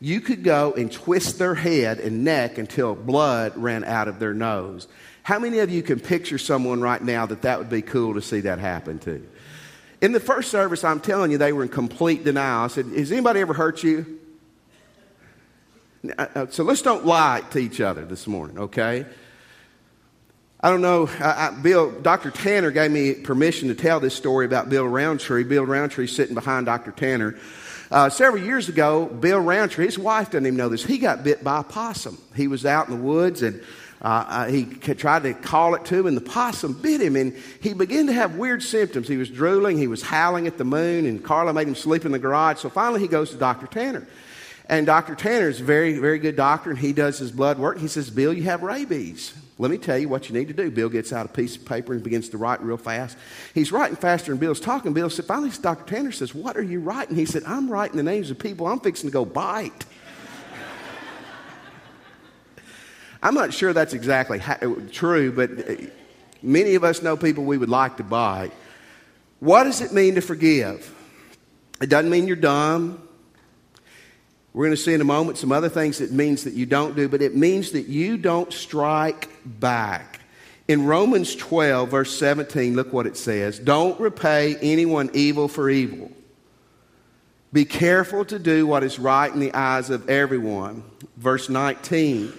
you 0.00 0.20
could 0.20 0.44
go 0.44 0.72
and 0.74 0.92
twist 0.92 1.38
their 1.38 1.54
head 1.54 1.98
and 1.98 2.24
neck 2.24 2.58
until 2.58 2.94
blood 2.94 3.56
ran 3.56 3.84
out 3.84 4.08
of 4.08 4.18
their 4.18 4.34
nose. 4.34 4.86
How 5.22 5.38
many 5.38 5.60
of 5.60 5.70
you 5.70 5.82
can 5.82 6.00
picture 6.00 6.36
someone 6.36 6.82
right 6.82 7.02
now 7.02 7.24
that 7.26 7.42
that 7.42 7.58
would 7.58 7.70
be 7.70 7.80
cool 7.80 8.14
to 8.14 8.20
see 8.20 8.40
that 8.40 8.58
happen 8.58 8.98
to? 9.00 9.26
In 10.02 10.12
the 10.12 10.20
first 10.20 10.50
service, 10.50 10.84
I'm 10.84 11.00
telling 11.00 11.30
you, 11.30 11.38
they 11.38 11.54
were 11.54 11.62
in 11.62 11.70
complete 11.70 12.24
denial. 12.24 12.64
I 12.64 12.66
said, 12.66 12.86
Has 12.86 13.10
anybody 13.10 13.40
ever 13.40 13.54
hurt 13.54 13.82
you? 13.82 14.20
Uh, 16.04 16.26
uh, 16.34 16.46
so 16.50 16.64
let's 16.64 16.82
don't 16.82 17.06
lie 17.06 17.42
to 17.50 17.58
each 17.58 17.80
other 17.80 18.04
this 18.04 18.26
morning, 18.26 18.58
okay? 18.58 19.06
I 20.60 20.70
don't 20.70 20.82
know. 20.82 21.08
I, 21.20 21.48
I, 21.48 21.50
Bill, 21.50 21.90
Dr. 22.00 22.30
Tanner 22.30 22.70
gave 22.70 22.90
me 22.90 23.14
permission 23.14 23.68
to 23.68 23.74
tell 23.74 24.00
this 24.00 24.14
story 24.14 24.44
about 24.44 24.68
Bill 24.68 24.86
Roundtree. 24.86 25.44
Bill 25.44 25.64
Roundtree 25.64 26.06
sitting 26.06 26.34
behind 26.34 26.66
Dr. 26.66 26.90
Tanner. 26.90 27.36
Uh, 27.90 28.10
several 28.10 28.42
years 28.42 28.68
ago, 28.68 29.06
Bill 29.06 29.38
Roundtree, 29.38 29.86
his 29.86 29.98
wife 29.98 30.30
doesn't 30.30 30.46
even 30.46 30.56
know 30.56 30.68
this, 30.68 30.84
he 30.84 30.98
got 30.98 31.22
bit 31.22 31.44
by 31.44 31.60
a 31.60 31.62
possum. 31.62 32.18
He 32.34 32.48
was 32.48 32.66
out 32.66 32.88
in 32.88 32.96
the 32.96 33.02
woods 33.02 33.42
and 33.42 33.62
uh, 34.02 34.24
uh 34.28 34.46
he 34.48 34.64
tried 34.64 35.22
to 35.22 35.32
call 35.32 35.74
it 35.74 35.84
to 35.86 36.00
him, 36.00 36.06
and 36.06 36.16
the 36.16 36.20
possum 36.20 36.74
bit 36.74 37.00
him, 37.00 37.16
and 37.16 37.34
he 37.62 37.72
began 37.72 38.06
to 38.08 38.12
have 38.12 38.36
weird 38.36 38.62
symptoms. 38.62 39.08
He 39.08 39.16
was 39.16 39.30
drooling, 39.30 39.78
he 39.78 39.86
was 39.86 40.02
howling 40.02 40.46
at 40.46 40.58
the 40.58 40.64
moon, 40.64 41.06
and 41.06 41.24
Carla 41.24 41.54
made 41.54 41.68
him 41.68 41.74
sleep 41.74 42.04
in 42.04 42.12
the 42.12 42.18
garage. 42.18 42.58
So 42.58 42.68
finally, 42.68 43.00
he 43.00 43.08
goes 43.08 43.30
to 43.30 43.36
Dr. 43.36 43.66
Tanner. 43.66 44.06
And 44.66 44.86
Dr. 44.86 45.14
Tanner 45.14 45.48
is 45.48 45.60
a 45.60 45.64
very, 45.64 45.98
very 45.98 46.18
good 46.18 46.36
doctor, 46.36 46.70
and 46.70 46.78
he 46.78 46.94
does 46.94 47.18
his 47.18 47.30
blood 47.30 47.58
work. 47.58 47.78
He 47.78 47.88
says, 47.88 48.08
Bill, 48.08 48.32
you 48.32 48.44
have 48.44 48.62
rabies. 48.62 49.34
Let 49.58 49.70
me 49.70 49.78
tell 49.78 49.98
you 49.98 50.08
what 50.08 50.28
you 50.28 50.34
need 50.34 50.48
to 50.48 50.54
do. 50.54 50.70
Bill 50.70 50.88
gets 50.88 51.12
out 51.12 51.26
a 51.26 51.28
piece 51.28 51.56
of 51.56 51.64
paper 51.64 51.92
and 51.92 52.02
begins 52.02 52.30
to 52.30 52.38
write 52.38 52.62
real 52.62 52.78
fast. 52.78 53.16
He's 53.52 53.70
writing 53.70 53.96
faster 53.96 54.32
than 54.32 54.40
Bill's 54.40 54.60
talking. 54.60 54.94
Bill 54.94 55.10
said, 55.10 55.26
finally, 55.26 55.50
Dr. 55.50 55.84
Tanner 55.84 56.12
says, 56.12 56.34
What 56.34 56.56
are 56.56 56.62
you 56.62 56.80
writing? 56.80 57.14
He 57.14 57.26
said, 57.26 57.42
I'm 57.46 57.70
writing 57.70 57.96
the 57.96 58.02
names 58.02 58.30
of 58.30 58.38
people 58.38 58.66
I'm 58.66 58.80
fixing 58.80 59.10
to 59.10 59.12
go 59.12 59.24
bite. 59.24 59.70
I'm 63.22 63.34
not 63.34 63.54
sure 63.54 63.72
that's 63.72 63.94
exactly 63.94 64.42
true, 64.90 65.30
but 65.30 65.70
uh, 65.70 65.76
many 66.42 66.74
of 66.74 66.82
us 66.82 67.00
know 67.00 67.16
people 67.16 67.44
we 67.44 67.58
would 67.58 67.68
like 67.68 67.98
to 67.98 68.02
bite. 68.02 68.50
What 69.38 69.64
does 69.64 69.82
it 69.82 69.92
mean 69.92 70.16
to 70.16 70.20
forgive? 70.20 70.92
It 71.80 71.90
doesn't 71.90 72.10
mean 72.10 72.26
you're 72.26 72.36
dumb. 72.36 73.06
We're 74.54 74.66
going 74.66 74.76
to 74.76 74.82
see 74.82 74.94
in 74.94 75.00
a 75.00 75.04
moment 75.04 75.36
some 75.36 75.50
other 75.50 75.68
things 75.68 76.00
it 76.00 76.12
means 76.12 76.44
that 76.44 76.54
you 76.54 76.64
don't 76.64 76.94
do, 76.94 77.08
but 77.08 77.20
it 77.20 77.34
means 77.36 77.72
that 77.72 77.88
you 77.88 78.16
don't 78.16 78.52
strike 78.52 79.28
back. 79.44 80.20
In 80.68 80.86
Romans 80.86 81.34
12, 81.34 81.90
verse 81.90 82.16
17, 82.16 82.74
look 82.74 82.92
what 82.92 83.06
it 83.06 83.16
says 83.16 83.58
Don't 83.58 83.98
repay 83.98 84.56
anyone 84.62 85.10
evil 85.12 85.48
for 85.48 85.68
evil. 85.68 86.10
Be 87.52 87.64
careful 87.64 88.24
to 88.26 88.38
do 88.38 88.66
what 88.66 88.82
is 88.84 88.98
right 88.98 89.32
in 89.32 89.40
the 89.40 89.54
eyes 89.54 89.90
of 89.90 90.08
everyone. 90.08 90.84
Verse 91.16 91.48
19. 91.48 92.32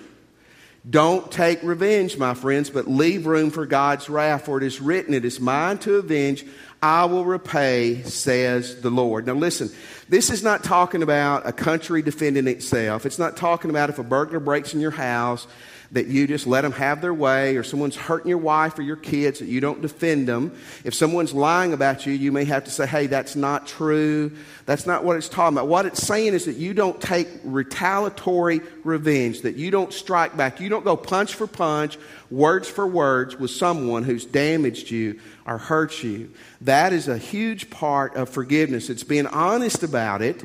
Don't 0.88 1.32
take 1.32 1.64
revenge, 1.64 2.18
my 2.18 2.34
friends, 2.34 2.70
but 2.70 2.88
leave 2.88 3.26
room 3.26 3.50
for 3.50 3.66
God's 3.66 4.08
wrath, 4.08 4.46
for 4.46 4.58
it 4.58 4.64
is 4.64 4.80
written, 4.80 5.14
It 5.14 5.26
is 5.26 5.40
mine 5.40 5.80
to 5.80 5.96
avenge. 5.96 6.46
I 6.86 7.06
will 7.06 7.26
repay, 7.26 8.04
says 8.04 8.80
the 8.82 8.92
Lord. 8.92 9.26
Now, 9.26 9.34
listen, 9.34 9.72
this 10.08 10.30
is 10.30 10.44
not 10.44 10.64
talking 10.64 11.02
about 11.02 11.48
a 11.48 11.52
country 11.52 12.04
defending 12.04 12.48
itself. 12.48 13.08
It's 13.08 13.18
not 13.18 13.36
talking 13.36 13.72
about 13.72 13.90
if 13.90 13.98
a 13.98 14.04
burglar 14.04 14.40
breaks 14.40 14.76
in 14.76 14.80
your 14.80 14.92
house 14.92 15.48
that 15.94 16.06
you 16.08 16.28
just 16.28 16.46
let 16.46 16.62
them 16.62 16.74
have 16.74 17.02
their 17.02 17.14
way, 17.14 17.58
or 17.58 17.64
someone's 17.64 17.96
hurting 17.96 18.30
your 18.30 18.38
wife 18.38 18.78
or 18.78 18.84
your 18.84 18.98
kids, 18.98 19.40
that 19.40 19.48
you 19.48 19.62
don't 19.62 19.82
defend 19.82 20.28
them. 20.28 20.56
If 20.84 20.94
someone's 20.94 21.34
lying 21.34 21.74
about 21.74 22.06
you, 22.06 22.14
you 22.14 22.32
may 22.32 22.44
have 22.46 22.66
to 22.66 22.72
say, 22.72 22.86
hey, 22.86 23.08
that's 23.08 23.36
not 23.36 23.66
true. 23.66 24.32
That's 24.66 24.86
not 24.86 25.04
what 25.04 25.18
it's 25.18 25.30
talking 25.30 25.58
about. 25.58 25.68
What 25.68 25.88
it's 25.88 26.02
saying 26.02 26.34
is 26.34 26.46
that 26.46 26.58
you 26.58 26.76
don't 26.76 27.00
take 27.02 27.30
retaliatory 27.44 28.62
revenge, 28.84 29.42
that 29.42 29.56
you 29.56 29.72
don't 29.72 29.94
strike 29.94 30.38
back. 30.38 30.60
You 30.60 30.70
don't 30.70 30.86
go 30.86 30.98
punch 30.98 31.34
for 31.34 31.48
punch, 31.48 31.98
words 32.30 32.68
for 32.68 32.86
words 32.86 33.40
with 33.40 33.52
someone 33.52 34.04
who's 34.04 34.26
damaged 34.26 34.92
you 34.92 35.20
or 35.46 35.58
hurt 35.58 36.04
you. 36.04 36.32
That 36.62 36.94
is 36.94 37.08
a 37.08 37.18
huge 37.18 37.70
part 37.70 38.16
of 38.16 38.30
forgiveness. 38.30 38.90
It's 38.90 39.04
being 39.04 39.28
honest 39.28 39.84
about 39.84 40.22
it 40.22 40.44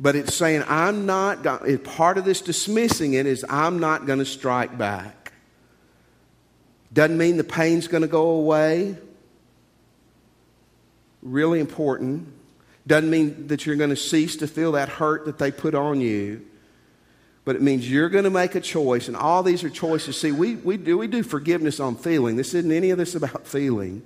but 0.00 0.16
it's 0.16 0.34
saying, 0.34 0.64
I'm 0.66 1.06
not, 1.06 1.44
part 1.84 2.18
of 2.18 2.24
this 2.24 2.40
dismissing 2.40 3.14
it 3.14 3.26
is, 3.26 3.44
I'm 3.48 3.78
not 3.78 4.06
going 4.06 4.18
to 4.18 4.24
strike 4.24 4.76
back. 4.76 5.32
Doesn't 6.92 7.16
mean 7.16 7.36
the 7.36 7.44
pain's 7.44 7.88
going 7.88 8.02
to 8.02 8.08
go 8.08 8.30
away. 8.30 8.96
Really 11.22 11.60
important. 11.60 12.28
Doesn't 12.86 13.08
mean 13.08 13.46
that 13.48 13.66
you're 13.66 13.76
going 13.76 13.90
to 13.90 13.96
cease 13.96 14.36
to 14.36 14.46
feel 14.46 14.72
that 14.72 14.88
hurt 14.88 15.24
that 15.26 15.38
they 15.38 15.50
put 15.50 15.74
on 15.74 16.00
you. 16.00 16.44
But 17.44 17.56
it 17.56 17.62
means 17.62 17.88
you're 17.90 18.08
going 18.08 18.24
to 18.24 18.30
make 18.30 18.54
a 18.54 18.60
choice, 18.60 19.08
and 19.08 19.16
all 19.16 19.42
these 19.42 19.64
are 19.64 19.70
choices. 19.70 20.18
See, 20.18 20.32
we, 20.32 20.54
we, 20.56 20.76
do, 20.76 20.96
we 20.96 21.06
do 21.06 21.22
forgiveness 21.22 21.78
on 21.78 21.96
feeling. 21.96 22.36
This 22.36 22.54
isn't 22.54 22.72
any 22.72 22.90
of 22.90 22.98
this 22.98 23.14
about 23.14 23.46
feeling. 23.46 24.02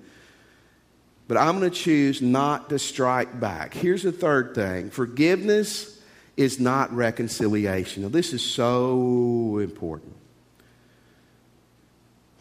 But 1.28 1.36
I'm 1.36 1.58
going 1.58 1.70
to 1.70 1.76
choose 1.76 2.22
not 2.22 2.70
to 2.70 2.78
strike 2.78 3.38
back. 3.38 3.74
Here's 3.74 4.02
the 4.02 4.12
third 4.12 4.54
thing 4.54 4.90
forgiveness 4.90 6.00
is 6.36 6.58
not 6.58 6.92
reconciliation. 6.92 8.02
Now, 8.04 8.08
this 8.08 8.32
is 8.32 8.42
so 8.44 9.58
important. 9.58 10.14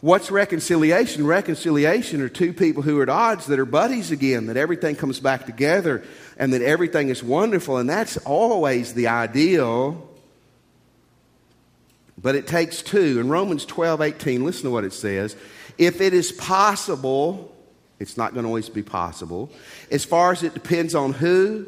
What's 0.00 0.30
reconciliation? 0.30 1.26
Reconciliation 1.26 2.22
are 2.22 2.28
two 2.28 2.52
people 2.52 2.82
who 2.84 3.00
are 3.00 3.02
at 3.02 3.08
odds 3.08 3.46
that 3.46 3.58
are 3.58 3.64
buddies 3.64 4.12
again, 4.12 4.46
that 4.46 4.56
everything 4.56 4.94
comes 4.94 5.18
back 5.18 5.44
together 5.44 6.04
and 6.36 6.52
that 6.52 6.62
everything 6.62 7.08
is 7.08 7.22
wonderful, 7.22 7.78
and 7.78 7.90
that's 7.90 8.16
always 8.18 8.94
the 8.94 9.08
ideal. 9.08 10.07
But 12.20 12.34
it 12.34 12.46
takes 12.46 12.82
two. 12.82 13.20
In 13.20 13.28
Romans 13.28 13.64
12 13.64 14.00
18, 14.00 14.44
listen 14.44 14.64
to 14.64 14.70
what 14.70 14.84
it 14.84 14.92
says. 14.92 15.36
If 15.78 16.00
it 16.00 16.12
is 16.12 16.32
possible, 16.32 17.54
it's 18.00 18.16
not 18.16 18.34
going 18.34 18.42
to 18.42 18.48
always 18.48 18.68
be 18.68 18.82
possible. 18.82 19.50
As 19.90 20.04
far 20.04 20.32
as 20.32 20.42
it 20.42 20.52
depends 20.52 20.94
on 20.94 21.12
who, 21.12 21.66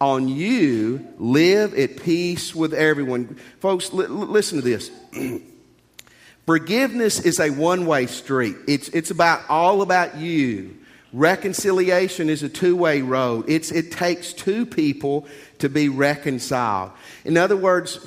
on 0.00 0.28
you, 0.28 1.06
live 1.18 1.74
at 1.74 2.02
peace 2.02 2.54
with 2.54 2.74
everyone. 2.74 3.36
Folks, 3.60 3.92
li- 3.92 4.06
listen 4.06 4.58
to 4.58 4.64
this. 4.64 4.90
Forgiveness 6.46 7.20
is 7.20 7.40
a 7.40 7.50
one 7.50 7.86
way 7.86 8.06
street, 8.06 8.56
it's, 8.68 8.88
it's 8.90 9.10
about 9.10 9.42
all 9.48 9.80
about 9.80 10.16
you. 10.16 10.76
Reconciliation 11.14 12.30
is 12.30 12.42
a 12.42 12.48
two 12.48 12.74
way 12.74 13.02
road. 13.02 13.44
It's, 13.46 13.70
it 13.70 13.92
takes 13.92 14.32
two 14.32 14.64
people 14.64 15.26
to 15.58 15.68
be 15.68 15.90
reconciled. 15.90 16.92
In 17.24 17.36
other 17.36 17.56
words, 17.56 17.98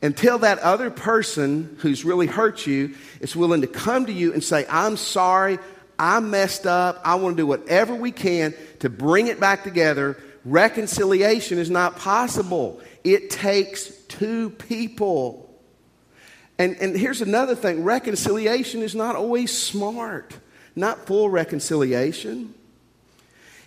until 0.00 0.38
that 0.38 0.58
other 0.60 0.90
person 0.90 1.76
who's 1.80 2.04
really 2.04 2.26
hurt 2.26 2.66
you 2.66 2.94
is 3.20 3.34
willing 3.34 3.62
to 3.62 3.66
come 3.66 4.06
to 4.06 4.12
you 4.12 4.32
and 4.32 4.42
say, 4.42 4.64
I'm 4.68 4.96
sorry, 4.96 5.58
I 5.98 6.20
messed 6.20 6.66
up. 6.66 7.00
I 7.04 7.16
want 7.16 7.36
to 7.36 7.42
do 7.42 7.46
whatever 7.46 7.94
we 7.94 8.12
can 8.12 8.54
to 8.78 8.88
bring 8.88 9.26
it 9.26 9.40
back 9.40 9.64
together. 9.64 10.16
Reconciliation 10.44 11.58
is 11.58 11.68
not 11.68 11.96
possible. 11.96 12.80
It 13.02 13.30
takes 13.30 13.88
two 14.06 14.50
people. 14.50 15.44
And, 16.58 16.76
and 16.80 16.96
here's 16.96 17.20
another 17.20 17.56
thing 17.56 17.82
reconciliation 17.82 18.82
is 18.82 18.94
not 18.94 19.16
always 19.16 19.56
smart, 19.56 20.36
not 20.76 21.06
full 21.06 21.28
reconciliation. 21.28 22.54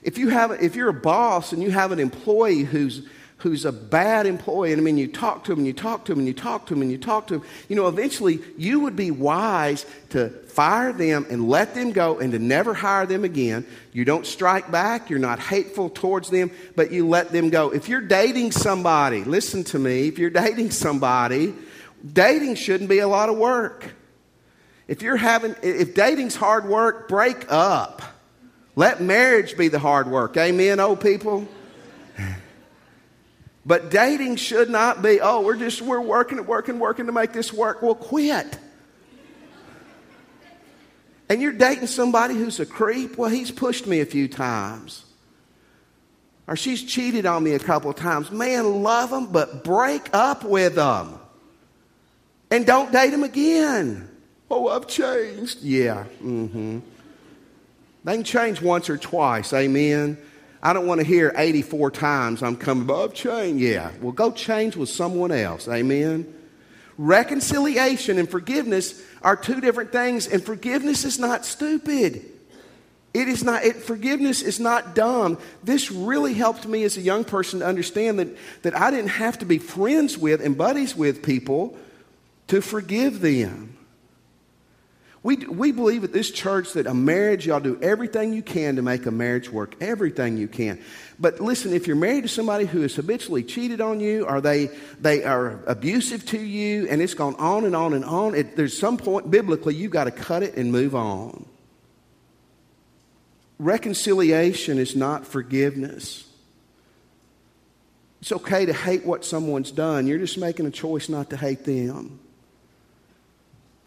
If, 0.01 0.17
you 0.17 0.29
have, 0.29 0.51
if 0.63 0.75
you're 0.75 0.89
a 0.89 0.93
boss 0.93 1.53
and 1.53 1.61
you 1.61 1.71
have 1.71 1.91
an 1.91 2.00
employee 2.00 2.63
who's 2.63 3.07
who's 3.41 3.65
a 3.65 3.71
bad 3.71 4.27
employee, 4.27 4.71
and 4.71 4.79
I 4.79 4.83
mean, 4.83 5.00
you 5.00 5.07
talk 5.07 5.43
to 5.45 5.51
him 5.51 5.60
and 5.60 5.67
you 5.67 5.74
talk 5.74 6.05
to 6.05 6.12
him 6.12 6.19
and 6.19 6.27
you 6.27 6.33
talk 6.33 6.67
to 6.67 6.74
him 6.75 6.83
and 6.83 6.91
you 6.91 6.98
talk 6.98 7.27
to 7.27 7.36
him, 7.36 7.43
you 7.69 7.75
know, 7.75 7.88
eventually 7.88 8.39
you 8.55 8.81
would 8.81 8.95
be 8.95 9.10
wise 9.10 9.86
to 10.10 10.29
fire 10.29 10.93
them 10.93 11.25
and 11.29 11.50
let 11.50 11.74
them 11.74 11.91
go 11.91 12.19
and 12.19 12.33
to 12.33 12.39
never 12.39 12.75
hire 12.75 13.07
them 13.07 13.24
again. 13.24 13.65
You 13.93 14.05
don't 14.05 14.27
strike 14.27 14.69
back, 14.69 15.10
you're 15.10 15.17
not 15.17 15.39
hateful 15.39 15.89
towards 15.89 16.29
them, 16.29 16.51
but 16.75 16.91
you 16.91 17.07
let 17.07 17.31
them 17.31 17.50
go. 17.50 17.71
If 17.71 17.89
you're 17.89 18.01
dating 18.01 18.51
somebody, 18.51 19.24
listen 19.24 19.63
to 19.65 19.79
me, 19.79 20.07
if 20.07 20.19
you're 20.19 20.29
dating 20.29 20.69
somebody, 20.69 21.55
dating 22.13 22.55
shouldn't 22.55 22.89
be 22.89 23.00
a 23.00 23.07
lot 23.07 23.29
of 23.29 23.38
work. 23.38 23.86
If 24.88 25.01
you're 25.01 25.17
having, 25.17 25.55
if 25.63 25.95
dating's 25.95 26.36
hard 26.36 26.65
work, 26.65 27.07
break 27.07 27.51
up. 27.51 28.03
Let 28.75 29.01
marriage 29.01 29.57
be 29.57 29.67
the 29.67 29.79
hard 29.79 30.07
work. 30.07 30.38
Amen, 30.38 30.79
old 30.79 31.01
people? 31.01 31.48
But 33.65 33.91
dating 33.91 34.38
should 34.38 34.70
not 34.70 35.01
be, 35.01 35.20
oh, 35.22 35.41
we're 35.41 35.56
just, 35.56 35.82
we're 35.82 36.01
working 36.01 36.39
and 36.39 36.48
working, 36.48 36.80
working 36.80 37.06
to 37.06 37.12
make 37.12 37.32
this 37.32 37.53
work. 37.53 37.82
Well, 37.82 37.96
quit. 37.96 38.58
And 41.30 41.41
you're 41.41 41.53
dating 41.53 41.88
somebody 41.88 42.34
who's 42.34 42.60
a 42.60 42.65
creep. 42.65 43.18
Well, 43.18 43.30
he's 43.30 43.51
pushed 43.51 43.88
me 43.88 44.01
a 44.01 44.06
few 44.06 44.27
times. 44.27 45.06
Or 46.48 46.56
she's 46.56 46.84
cheated 46.84 47.25
on 47.25 47.44
me 47.44 47.53
a 47.53 47.60
couple 47.60 47.89
of 47.89 47.96
times. 47.96 48.32
Man, 48.32 48.84
love 48.84 49.12
them, 49.12 49.32
but 49.32 49.63
break 49.63 50.10
up 50.12 50.44
with 50.44 50.75
them. 50.75 51.20
And 52.50 52.65
don't 52.65 52.91
date 52.91 53.12
them 53.12 53.24
again. 53.24 54.10
Oh, 54.50 54.68
I've 54.68 54.88
changed. 54.88 55.62
Yeah. 55.62 56.06
Mm-hmm. 56.22 56.80
They 58.03 58.13
can 58.15 58.24
change 58.25 58.62
once 58.62 58.89
or 58.89 58.98
twice. 58.98 59.53
Amen. 59.53 60.18
I 60.63 60.74
don't 60.74 60.86
want 60.86 61.01
to 61.01 61.06
hear 61.06 61.34
84 61.36 61.91
times 61.91 62.44
I'm 62.44 62.56
coming 62.56 62.84
above 62.84 63.13
change. 63.13 63.62
Yeah, 63.62 63.91
well, 64.01 64.12
go 64.12 64.32
change 64.32 64.75
with 64.75 64.89
someone 64.89 65.32
else. 65.32 65.68
Amen. 65.68 66.32
Reconciliation 66.98 68.20
and 68.20 68.30
forgiveness 68.30 69.01
are 69.24 69.36
two 69.36 69.60
different 69.60 69.91
things, 69.91 70.27
and 70.27 70.44
forgiveness 70.44 71.03
is 71.03 71.18
not 71.18 71.46
stupid. 71.46 72.25
It 73.13 73.27
is 73.27 73.44
not, 73.44 73.65
it, 73.65 73.77
forgiveness 73.77 74.41
is 74.41 74.60
not 74.60 74.96
dumb. 74.96 75.38
This 75.63 75.91
really 75.91 76.34
helped 76.34 76.68
me 76.68 76.84
as 76.84 76.96
a 76.96 77.01
young 77.01 77.25
person 77.25 77.60
to 77.60 77.65
understand 77.65 78.20
that, 78.20 78.38
that 78.62 78.77
I 78.77 78.91
didn't 78.91 79.10
have 79.10 79.39
to 79.39 79.46
be 79.46 79.58
friends 79.58 80.18
with 80.18 80.41
and 80.41 80.58
buddies 80.58 80.96
with 80.96 81.24
people 81.24 81.77
to 82.48 82.62
forgive 82.62 83.20
them. 83.20 83.77
We, 85.24 85.38
we 85.38 85.72
believe 85.72 86.04
at 86.04 86.13
this 86.13 86.32
church 86.32 86.74
that 86.74 86.88
a 86.88 86.96
marriage, 86.96 87.46
y'all 87.46 87.60
do 87.60 87.80
everything 87.80 88.34
you 88.34 88.42
can 88.42 88.78
to 88.78 88.82
make 88.82 89.06
a 89.06 89.12
marriage 89.12 89.51
work, 89.51 89.75
everything 89.80 90.38
you 90.38 90.48
can. 90.48 90.82
But 91.20 91.40
listen, 91.40 91.74
if 91.74 91.86
you're 91.86 91.96
married 91.96 92.24
to 92.24 92.28
somebody 92.28 92.66
who 92.66 92.82
has 92.82 92.96
habitually 92.96 93.44
cheated 93.44 93.82
on 93.82 94.00
you 94.00 94.25
or 94.25 94.42
they, 94.42 94.72
they 95.00 95.24
are 95.24 95.60
abusive 95.68 96.25
to 96.28 96.40
you 96.40 96.88
and 96.88 97.04
it's 97.04 97.13
gone 97.13 97.36
on 97.36 97.66
and 97.66 97.75
on 97.75 97.94
and 97.94 98.04
on, 98.04 98.34
it, 98.34 98.56
there's 98.56 98.78
some 98.78 98.98
point 98.98 99.30
biblically 99.30 99.75
you've 99.75 99.92
got 99.92 100.06
to 100.06 100.12
cut 100.12 100.42
it 100.42 100.56
and 100.56 100.72
move 100.72 100.96
on. 100.96 101.46
Reconciliation 103.60 104.80
is 104.80 104.96
not 104.96 105.28
forgiveness. 105.28 106.28
It's 108.22 108.32
okay 108.32 108.66
to 108.66 108.74
hate 108.74 109.06
what 109.06 109.24
someone's 109.24 109.70
done. 109.70 110.08
You're 110.08 110.18
just 110.18 110.40
making 110.40 110.66
a 110.66 110.72
choice 110.72 111.10
not 111.10 111.30
to 111.30 111.38
hate 111.38 111.63
them. 111.63 112.21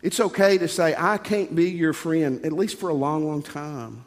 It's 0.04 0.20
okay 0.20 0.58
to 0.58 0.68
say, 0.68 0.94
I 0.98 1.16
can't 1.16 1.56
be 1.56 1.70
your 1.70 1.94
friend, 1.94 2.44
at 2.44 2.52
least 2.52 2.78
for 2.78 2.90
a 2.90 2.94
long, 2.94 3.26
long 3.26 3.42
time. 3.42 4.04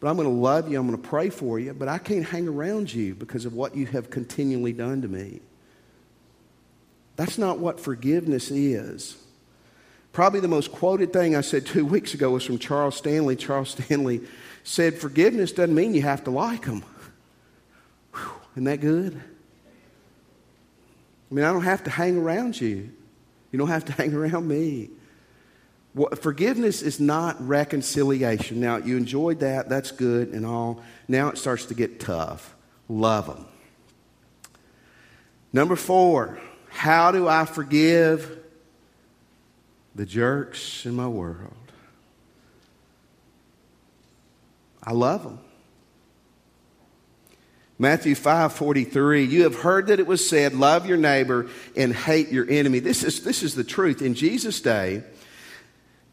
But 0.00 0.08
I'm 0.08 0.16
going 0.16 0.26
to 0.26 0.34
love 0.34 0.72
you, 0.72 0.80
I'm 0.80 0.88
going 0.88 1.00
to 1.00 1.06
pray 1.06 1.28
for 1.28 1.58
you, 1.58 1.74
but 1.74 1.86
I 1.86 1.98
can't 1.98 2.24
hang 2.24 2.48
around 2.48 2.90
you 2.90 3.14
because 3.14 3.44
of 3.44 3.52
what 3.52 3.76
you 3.76 3.84
have 3.84 4.08
continually 4.08 4.72
done 4.72 5.02
to 5.02 5.08
me. 5.08 5.40
That's 7.16 7.36
not 7.36 7.58
what 7.58 7.78
forgiveness 7.78 8.50
is. 8.50 9.18
Probably 10.14 10.40
the 10.40 10.48
most 10.48 10.72
quoted 10.72 11.12
thing 11.12 11.36
I 11.36 11.42
said 11.42 11.66
two 11.66 11.84
weeks 11.94 12.14
ago 12.14 12.30
was 12.30 12.46
from 12.46 12.58
Charles 12.58 12.96
Stanley. 12.96 13.36
Charles 13.36 13.72
Stanley 13.72 14.22
said, 14.64 14.94
Forgiveness 14.94 15.52
doesn't 15.52 15.74
mean 15.74 15.92
you 15.92 16.00
have 16.00 16.24
to 16.24 16.30
like 16.30 16.64
them. 16.64 16.82
Whew, 18.14 18.32
isn't 18.54 18.64
that 18.64 18.80
good? 18.80 19.20
I 21.30 21.34
mean, 21.34 21.44
I 21.44 21.52
don't 21.52 21.64
have 21.64 21.84
to 21.84 21.90
hang 21.90 22.16
around 22.16 22.58
you. 22.58 22.92
You 23.50 23.58
don't 23.58 23.68
have 23.68 23.84
to 23.86 23.92
hang 24.00 24.14
around 24.14 24.46
me. 24.46 24.90
Forgiveness 26.20 26.82
is 26.82 27.00
not 27.00 27.36
reconciliation. 27.46 28.60
Now, 28.60 28.76
you 28.76 28.96
enjoyed 28.96 29.40
that. 29.40 29.68
That's 29.68 29.90
good 29.90 30.28
and 30.28 30.46
all. 30.46 30.82
Now 31.08 31.30
it 31.30 31.38
starts 31.38 31.66
to 31.66 31.74
get 31.74 31.98
tough. 31.98 32.54
Love 32.88 33.26
them. 33.26 33.46
Number 35.52 35.74
four, 35.74 36.38
how 36.68 37.10
do 37.10 37.26
I 37.26 37.44
forgive 37.44 38.38
the 39.96 40.06
jerks 40.06 40.86
in 40.86 40.94
my 40.94 41.08
world? 41.08 41.52
I 44.82 44.92
love 44.92 45.24
them. 45.24 45.40
Matthew 47.80 48.14
5:43 48.14 49.26
you 49.26 49.44
have 49.44 49.54
heard 49.54 49.86
that 49.86 49.98
it 49.98 50.06
was 50.06 50.28
said, 50.28 50.52
love 50.52 50.84
your 50.84 50.98
neighbor 50.98 51.48
and 51.74 51.94
hate 51.94 52.28
your 52.28 52.46
enemy. 52.46 52.78
This 52.78 53.02
is, 53.02 53.24
this 53.24 53.42
is 53.42 53.54
the 53.54 53.64
truth. 53.64 54.02
In 54.02 54.12
Jesus' 54.12 54.60
day, 54.60 55.02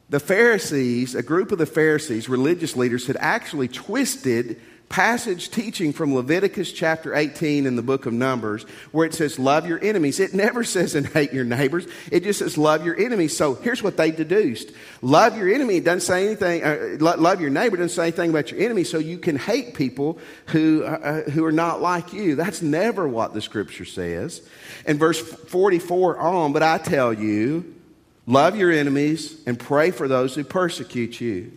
the 0.09 0.21
Pharisees, 0.21 1.13
a 1.13 1.21
group 1.21 1.51
of 1.51 1.57
the 1.57 1.65
Pharisees, 1.65 2.29
religious 2.29 2.77
leaders, 2.77 3.05
had 3.07 3.17
actually 3.19 3.67
twisted 3.67 4.61
passage 4.89 5.51
teaching 5.51 5.91
from 5.91 6.15
Leviticus 6.15 6.71
chapter 6.71 7.13
18 7.13 7.65
in 7.65 7.75
the 7.75 7.81
book 7.81 8.05
of 8.05 8.13
Numbers 8.13 8.63
where 8.91 9.05
it 9.05 9.13
says, 9.13 9.37
Love 9.37 9.67
your 9.67 9.83
enemies. 9.83 10.19
It 10.19 10.33
never 10.33 10.63
says, 10.63 10.95
and 10.95 11.05
hate 11.05 11.33
your 11.33 11.43
neighbors. 11.43 11.87
It 12.11 12.23
just 12.23 12.39
says, 12.39 12.57
Love 12.57 12.85
your 12.85 12.97
enemies. 12.97 13.35
So 13.35 13.55
here's 13.55 13.83
what 13.83 13.97
they 13.97 14.11
deduced 14.11 14.71
Love 15.01 15.37
your 15.37 15.53
enemy 15.53 15.79
doesn't 15.79 16.01
say 16.01 16.25
anything, 16.25 16.63
uh, 16.63 16.97
love 16.99 17.41
your 17.41 17.49
neighbor 17.49 17.77
doesn't 17.77 17.95
say 17.95 18.03
anything 18.03 18.29
about 18.29 18.51
your 18.51 18.61
enemy, 18.61 18.83
so 18.83 18.97
you 18.97 19.17
can 19.17 19.35
hate 19.35 19.73
people 19.73 20.17
who, 20.47 20.83
uh, 20.83 20.87
uh 20.87 21.29
who 21.31 21.45
are 21.45 21.51
not 21.51 21.81
like 21.81 22.13
you. 22.13 22.35
That's 22.35 22.61
never 22.61 23.07
what 23.07 23.33
the 23.33 23.41
scripture 23.41 23.85
says. 23.85 24.41
In 24.85 24.97
verse 24.97 25.19
44 25.19 26.19
on, 26.19 26.53
but 26.53 26.63
I 26.63 26.77
tell 26.77 27.13
you, 27.13 27.75
love 28.25 28.55
your 28.55 28.71
enemies 28.71 29.41
and 29.45 29.59
pray 29.59 29.91
for 29.91 30.07
those 30.07 30.33
who 30.35 30.43
persecute 30.43 31.19
you 31.19 31.51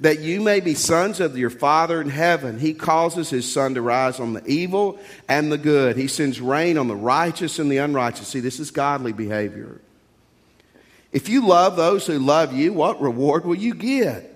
that 0.00 0.20
you 0.20 0.40
may 0.40 0.60
be 0.60 0.74
sons 0.74 1.20
of 1.20 1.38
your 1.38 1.50
Father 1.50 2.00
in 2.00 2.08
heaven. 2.08 2.58
He 2.58 2.74
causes 2.74 3.30
his 3.30 3.50
sun 3.50 3.74
to 3.74 3.82
rise 3.82 4.20
on 4.20 4.32
the 4.32 4.46
evil 4.46 4.98
and 5.28 5.52
the 5.52 5.58
good. 5.58 5.96
He 5.96 6.08
sends 6.08 6.40
rain 6.40 6.78
on 6.78 6.88
the 6.88 6.96
righteous 6.96 7.58
and 7.58 7.70
the 7.70 7.78
unrighteous. 7.78 8.28
See, 8.28 8.40
this 8.40 8.60
is 8.60 8.70
godly 8.70 9.12
behavior. 9.12 9.80
If 11.12 11.28
you 11.28 11.46
love 11.46 11.76
those 11.76 12.06
who 12.06 12.18
love 12.18 12.52
you, 12.52 12.72
what 12.72 13.00
reward 13.00 13.44
will 13.44 13.54
you 13.54 13.74
get? 13.74 14.32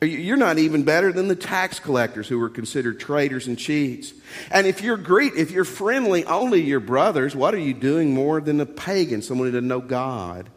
You're 0.00 0.36
not 0.36 0.58
even 0.58 0.84
better 0.84 1.12
than 1.12 1.26
the 1.26 1.34
tax 1.34 1.80
collectors 1.80 2.28
who 2.28 2.38
were 2.38 2.48
considered 2.48 3.00
traitors 3.00 3.48
and 3.48 3.58
cheats. 3.58 4.12
And 4.52 4.64
if 4.64 4.80
you're 4.80 4.96
great, 4.96 5.34
if 5.34 5.50
you're 5.50 5.64
friendly 5.64 6.24
only 6.24 6.62
your 6.62 6.78
brothers, 6.78 7.34
what 7.34 7.52
are 7.52 7.58
you 7.58 7.74
doing 7.74 8.14
more 8.14 8.40
than 8.40 8.60
a 8.60 8.66
pagan, 8.66 9.22
someone 9.22 9.48
who 9.48 9.52
doesn't 9.52 9.66
know 9.66 9.80
God? 9.80 10.48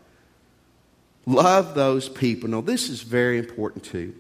Love 1.32 1.76
those 1.76 2.10
people. 2.10 2.50
Now, 2.50 2.62
this 2.62 2.90
is 2.90 3.02
very 3.02 3.40
important 3.40 3.86
too. 3.86 4.14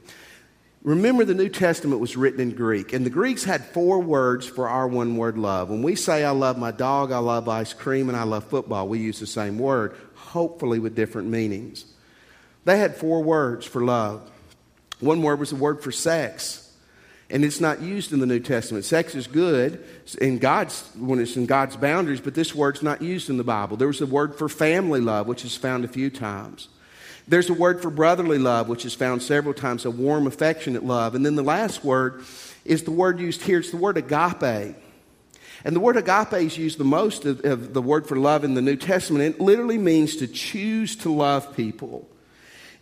Remember, 0.83 1.25
the 1.25 1.35
New 1.35 1.49
Testament 1.49 2.01
was 2.01 2.17
written 2.17 2.39
in 2.39 2.51
Greek, 2.51 2.93
and 2.93 3.05
the 3.05 3.11
Greeks 3.11 3.43
had 3.43 3.65
four 3.65 3.99
words 3.99 4.47
for 4.47 4.67
our 4.67 4.87
one 4.87 5.17
word 5.17 5.37
love. 5.37 5.69
When 5.69 5.83
we 5.83 5.95
say, 5.95 6.23
I 6.23 6.31
love 6.31 6.57
my 6.57 6.71
dog, 6.71 7.11
I 7.11 7.19
love 7.19 7.47
ice 7.47 7.73
cream, 7.73 8.09
and 8.09 8.17
I 8.17 8.23
love 8.23 8.45
football, 8.45 8.87
we 8.87 8.99
use 8.99 9.19
the 9.19 9.27
same 9.27 9.59
word, 9.59 9.95
hopefully 10.15 10.79
with 10.79 10.95
different 10.95 11.27
meanings. 11.27 11.85
They 12.63 12.79
had 12.79 12.95
four 12.95 13.21
words 13.21 13.65
for 13.65 13.83
love. 13.83 14.27
One 14.99 15.21
word 15.21 15.39
was 15.39 15.49
the 15.49 15.55
word 15.55 15.83
for 15.83 15.91
sex, 15.91 16.73
and 17.29 17.43
it's 17.43 17.59
not 17.59 17.81
used 17.81 18.13
in 18.13 18.19
the 18.19 18.25
New 18.25 18.39
Testament. 18.39 18.85
Sex 18.85 19.13
is 19.13 19.27
good 19.27 19.83
in 20.19 20.39
God's, 20.39 20.89
when 20.95 21.19
it's 21.19 21.35
in 21.35 21.45
God's 21.45 21.75
boundaries, 21.75 22.21
but 22.21 22.33
this 22.33 22.55
word's 22.55 22.81
not 22.81 23.01
used 23.01 23.29
in 23.29 23.37
the 23.37 23.43
Bible. 23.43 23.77
There 23.77 23.87
was 23.87 24.01
a 24.01 24.07
word 24.07 24.35
for 24.35 24.49
family 24.49 25.01
love, 25.01 25.27
which 25.27 25.45
is 25.45 25.55
found 25.55 25.85
a 25.85 25.89
few 25.89 26.09
times. 26.09 26.69
There's 27.31 27.49
a 27.49 27.53
word 27.53 27.81
for 27.81 27.89
brotherly 27.89 28.39
love, 28.39 28.67
which 28.67 28.83
is 28.83 28.93
found 28.93 29.23
several 29.23 29.53
times, 29.53 29.85
a 29.85 29.89
warm, 29.89 30.27
affectionate 30.27 30.83
love. 30.83 31.15
And 31.15 31.25
then 31.25 31.35
the 31.35 31.43
last 31.43 31.81
word 31.81 32.25
is 32.65 32.83
the 32.83 32.91
word 32.91 33.21
used 33.21 33.43
here. 33.43 33.59
It's 33.59 33.71
the 33.71 33.77
word 33.77 33.95
agape. 33.95 34.75
And 35.63 35.73
the 35.73 35.79
word 35.79 35.95
agape 35.95 36.33
is 36.33 36.57
used 36.57 36.77
the 36.77 36.83
most 36.83 37.23
of, 37.23 37.45
of 37.45 37.73
the 37.73 37.81
word 37.81 38.05
for 38.05 38.17
love 38.17 38.43
in 38.43 38.53
the 38.53 38.61
New 38.61 38.75
Testament. 38.75 39.35
It 39.35 39.39
literally 39.41 39.77
means 39.77 40.17
to 40.17 40.27
choose 40.27 40.97
to 40.97 41.13
love 41.13 41.55
people. 41.55 42.09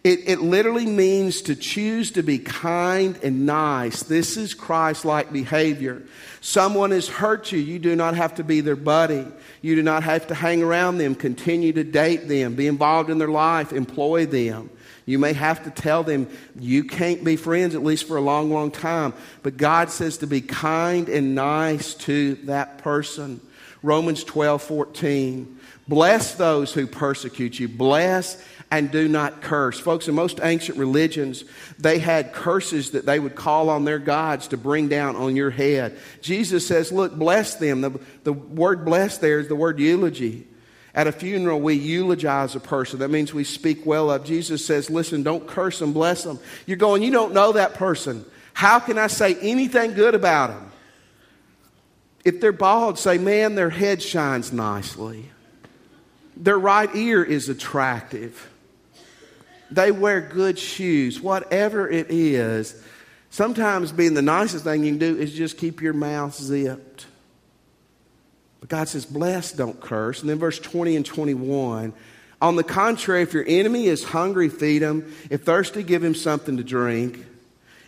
It, 0.02 0.30
it 0.30 0.42
literally 0.42 0.86
means 0.86 1.42
to 1.44 1.56
choose 1.56 2.12
to 2.12 2.24
be 2.24 2.40
kind 2.40 3.20
and 3.22 3.46
nice. 3.46 4.04
This 4.04 4.38
is 4.38 4.54
Christ 4.54 5.04
like 5.04 5.34
behavior. 5.34 6.04
Someone 6.40 6.92
has 6.92 7.10
hurt 7.10 7.52
you. 7.52 7.60
You 7.60 7.80
do 7.80 7.98
not 7.98 8.16
have 8.16 8.36
to 8.36 8.44
be 8.44 8.62
their 8.62 8.78
buddy. 8.78 9.28
You 9.62 9.76
do 9.76 9.84
not 9.84 10.04
have 10.04 10.28
to 10.28 10.36
hang 10.36 10.64
around 10.64 11.00
them. 11.00 11.16
Continue 11.16 11.74
to 11.74 11.84
date 11.84 12.30
them. 12.30 12.56
Be 12.56 12.68
involved 12.68 13.10
in 13.10 13.18
their 13.18 13.28
life. 13.28 13.74
Employ 13.74 14.26
them. 14.26 14.70
You 15.06 15.20
may 15.20 15.34
have 15.34 15.64
to 15.66 15.70
tell 15.70 16.04
them 16.04 16.30
you 16.58 16.86
can't 16.86 17.24
be 17.24 17.36
friends 17.36 17.76
at 17.76 17.84
least 17.84 18.08
for 18.08 18.16
a 18.16 18.22
long, 18.22 18.52
long 18.52 18.72
time. 18.72 19.14
But 19.44 19.58
God 19.58 19.90
says 19.90 20.20
to 20.20 20.28
be 20.28 20.40
kind 20.40 21.10
and 21.10 21.36
nice 21.36 21.94
to 21.96 22.36
that 22.46 22.78
person. 22.78 23.42
Romans 23.84 24.24
12, 24.24 24.62
14. 24.62 25.60
Bless 25.88 26.36
those 26.36 26.74
who 26.74 26.86
persecute 26.86 27.60
you. 27.60 27.68
Bless 27.68 28.42
and 28.72 28.92
do 28.92 29.08
not 29.08 29.42
curse. 29.42 29.80
Folks, 29.80 30.08
in 30.08 30.16
most 30.16 30.40
ancient 30.44 30.78
religions, 30.78 31.44
they 31.80 31.98
had 31.98 32.34
curses 32.34 32.92
that 32.92 33.06
they 33.06 33.20
would 33.20 33.36
call 33.36 33.70
on 33.70 33.84
their 33.84 34.00
gods 34.00 34.50
to 34.50 34.58
bring 34.58 34.88
down 34.88 35.16
on 35.16 35.36
your 35.36 35.50
head. 35.50 35.98
Jesus 36.22 36.68
says, 36.68 36.92
Look, 36.92 37.16
bless 37.16 37.56
them. 37.56 37.82
The, 37.82 38.00
the 38.24 38.34
word 38.34 38.86
bless 38.86 39.18
there 39.18 39.40
is 39.40 39.48
the 39.48 39.56
word 39.56 39.80
eulogy. 39.80 40.46
At 40.94 41.08
a 41.08 41.12
funeral, 41.12 41.60
we 41.62 41.76
eulogize 41.76 42.56
a 42.56 42.60
person. 42.60 43.00
That 43.00 43.10
means 43.10 43.34
we 43.34 43.44
speak 43.44 43.86
well 43.86 44.12
of. 44.12 44.24
Jesus 44.24 44.64
says, 44.66 44.90
Listen, 44.90 45.24
don't 45.24 45.48
curse 45.48 45.80
them, 45.80 45.94
bless 45.94 46.24
them. 46.24 46.40
You're 46.68 46.78
going, 46.78 47.02
You 47.02 47.12
don't 47.12 47.34
know 47.34 47.54
that 47.54 47.74
person. 47.74 48.24
How 48.54 48.80
can 48.80 49.00
I 49.00 49.08
say 49.08 49.36
anything 49.36 49.94
good 49.94 50.14
about 50.14 50.50
them? 50.50 50.72
If 52.24 52.40
they're 52.40 52.52
bald, 52.52 53.00
say, 53.00 53.18
Man, 53.18 53.56
their 53.56 53.72
head 53.72 54.04
shines 54.04 54.54
nicely. 54.54 55.32
Their 56.38 56.60
right 56.60 56.94
ear 56.96 57.24
is 57.24 57.50
attractive. 57.50 58.48
They 59.72 59.92
wear 59.92 60.22
good 60.22 60.58
shoes, 60.58 61.22
whatever 61.22 61.90
it 61.90 62.08
is. 62.10 62.82
Sometimes 63.30 63.92
being 63.92 64.16
the 64.16 64.22
nicest 64.22 64.64
thing 64.64 64.84
you 64.84 64.92
can 64.92 65.00
do 65.00 65.18
is 65.18 65.34
just 65.34 65.58
keep 65.58 65.82
your 65.82 65.94
mouth 65.94 66.34
zipped. 66.34 67.06
But 68.60 68.70
God 68.70 68.88
says, 68.88 69.06
bless, 69.06 69.52
don't 69.52 69.80
curse. 69.80 70.22
And 70.22 70.30
then 70.30 70.40
verse 70.40 70.60
20 70.60 70.96
and 70.96 71.06
21. 71.06 71.94
On 72.42 72.56
the 72.56 72.64
contrary, 72.64 73.22
if 73.22 73.34
your 73.34 73.46
enemy 73.48 73.88
is 73.88 74.04
hungry, 74.04 74.50
feed 74.50 74.82
him. 74.82 75.14
If 75.30 75.44
thirsty, 75.44 75.84
give 75.84 76.04
him 76.04 76.16
something 76.16 76.58
to 76.58 76.64
drink. 76.64 77.26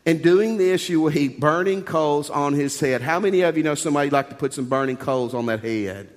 In 0.05 0.21
doing 0.21 0.57
this, 0.57 0.89
you 0.89 0.99
will 1.01 1.09
heap 1.09 1.39
burning 1.39 1.83
coals 1.83 2.29
on 2.29 2.53
his 2.53 2.79
head. 2.79 3.01
How 3.01 3.19
many 3.19 3.41
of 3.41 3.55
you 3.57 3.63
know 3.63 3.75
somebody 3.75 4.09
like 4.09 4.29
to 4.29 4.35
put 4.35 4.53
some 4.53 4.65
burning 4.65 4.97
coals 4.97 5.33
on 5.33 5.45
that 5.45 5.61
head? 5.61 6.09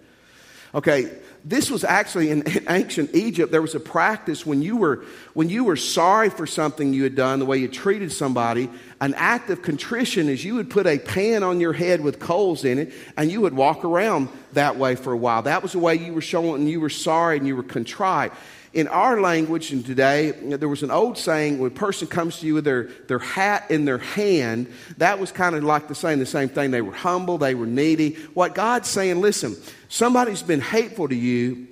Okay, 0.74 1.11
this 1.44 1.70
was 1.70 1.85
actually 1.85 2.30
in, 2.30 2.42
ancient 2.68 3.14
Egypt. 3.14 3.52
There 3.52 3.61
was 3.61 3.74
a 3.74 3.80
practice 3.80 4.46
when 4.46 4.62
you 4.62 4.76
were 4.76 5.04
when 5.35 5.50
you 5.50 5.64
were 5.64 5.76
sorry 5.76 6.30
for 6.30 6.46
something 6.46 6.94
you 6.94 7.02
had 7.02 7.14
done, 7.14 7.38
the 7.38 7.44
way 7.44 7.59
you 7.59 7.68
treated 7.68 8.12
somebody. 8.12 8.70
An 9.00 9.12
act 9.14 9.50
of 9.50 9.61
contrition 9.61 10.28
is 10.28 10.44
you 10.44 10.54
would 10.54 10.70
put 10.70 10.87
a 10.87 10.98
pan 10.98 11.42
on 11.42 11.61
your 11.61 11.74
head 11.74 12.00
with 12.00 12.18
coals 12.18 12.64
in 12.64 12.78
it, 12.78 12.92
and 13.16 13.30
you 13.30 13.42
would 13.42 13.54
walk 13.54 13.85
around 13.85 14.28
that 14.54 14.76
way 14.76 14.96
for 14.96 15.12
a 15.12 15.16
while. 15.16 15.42
That 15.42 15.62
was 15.62 15.72
the 15.72 15.78
way 15.78 15.96
you 15.96 16.14
were 16.14 16.22
showing 16.22 16.66
you 16.66 16.80
were 16.80 16.88
sorry 16.88 17.37
and 17.37 17.46
you 17.46 17.57
were 17.57 17.62
contrite 17.62 18.33
in 18.74 18.88
our 18.88 19.20
language 19.20 19.70
and 19.72 19.87
today, 19.87 20.32
there 20.32 20.68
was 20.68 20.82
an 20.82 20.90
old 20.90 21.16
saying 21.16 21.60
when 21.60 21.70
a 21.70 21.74
person 21.74 22.08
comes 22.08 22.40
to 22.40 22.46
you 22.46 22.54
with 22.54 22.64
their, 22.64 22.88
their 23.06 23.20
hat 23.20 23.70
in 23.70 23.84
their 23.84 23.98
hand, 23.98 24.66
that 24.98 25.20
was 25.20 25.30
kind 25.30 25.54
of 25.54 25.62
like 25.62 25.87
the 25.87 25.94
saying 25.94 26.18
the 26.18 26.26
same 26.26 26.48
thing. 26.48 26.72
They 26.72 26.82
were 26.82 26.92
humble, 26.92 27.38
they 27.38 27.54
were 27.54 27.66
needy. 27.66 28.14
What 28.34 28.54
God's 28.54 28.88
saying, 28.88 29.20
listen, 29.20 29.56
somebody's 29.88 30.42
been 30.42 30.60
hateful 30.60 31.08
to 31.08 31.14
you, 31.14 31.68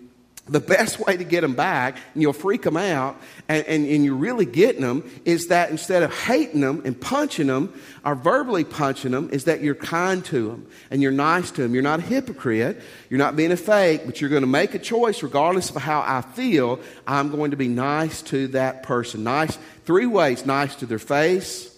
the 0.48 0.60
best 0.60 0.98
way 0.98 1.16
to 1.16 1.22
get 1.22 1.42
them 1.42 1.54
back, 1.54 1.96
and 2.14 2.22
you'll 2.22 2.32
freak 2.32 2.62
them 2.62 2.76
out, 2.76 3.16
and, 3.48 3.64
and, 3.66 3.86
and, 3.86 4.04
you're 4.04 4.16
really 4.16 4.44
getting 4.44 4.82
them, 4.82 5.08
is 5.24 5.46
that 5.48 5.70
instead 5.70 6.02
of 6.02 6.12
hating 6.12 6.60
them 6.60 6.82
and 6.84 7.00
punching 7.00 7.46
them 7.46 7.72
or 8.04 8.16
verbally 8.16 8.64
punching 8.64 9.12
them, 9.12 9.30
is 9.30 9.44
that 9.44 9.60
you're 9.60 9.76
kind 9.76 10.24
to 10.24 10.48
them 10.48 10.66
and 10.90 11.00
you're 11.00 11.12
nice 11.12 11.52
to 11.52 11.62
them. 11.62 11.74
You're 11.74 11.84
not 11.84 12.00
a 12.00 12.02
hypocrite. 12.02 12.80
You're 13.08 13.18
not 13.18 13.36
being 13.36 13.52
a 13.52 13.56
fake, 13.56 14.02
but 14.04 14.20
you're 14.20 14.30
going 14.30 14.42
to 14.42 14.48
make 14.48 14.74
a 14.74 14.80
choice 14.80 15.22
regardless 15.22 15.70
of 15.70 15.76
how 15.76 16.00
I 16.00 16.22
feel. 16.22 16.80
I'm 17.06 17.30
going 17.30 17.52
to 17.52 17.56
be 17.56 17.68
nice 17.68 18.20
to 18.22 18.48
that 18.48 18.82
person. 18.82 19.22
Nice, 19.22 19.56
three 19.84 20.06
ways 20.06 20.44
nice 20.44 20.74
to 20.76 20.86
their 20.86 20.98
face, 20.98 21.72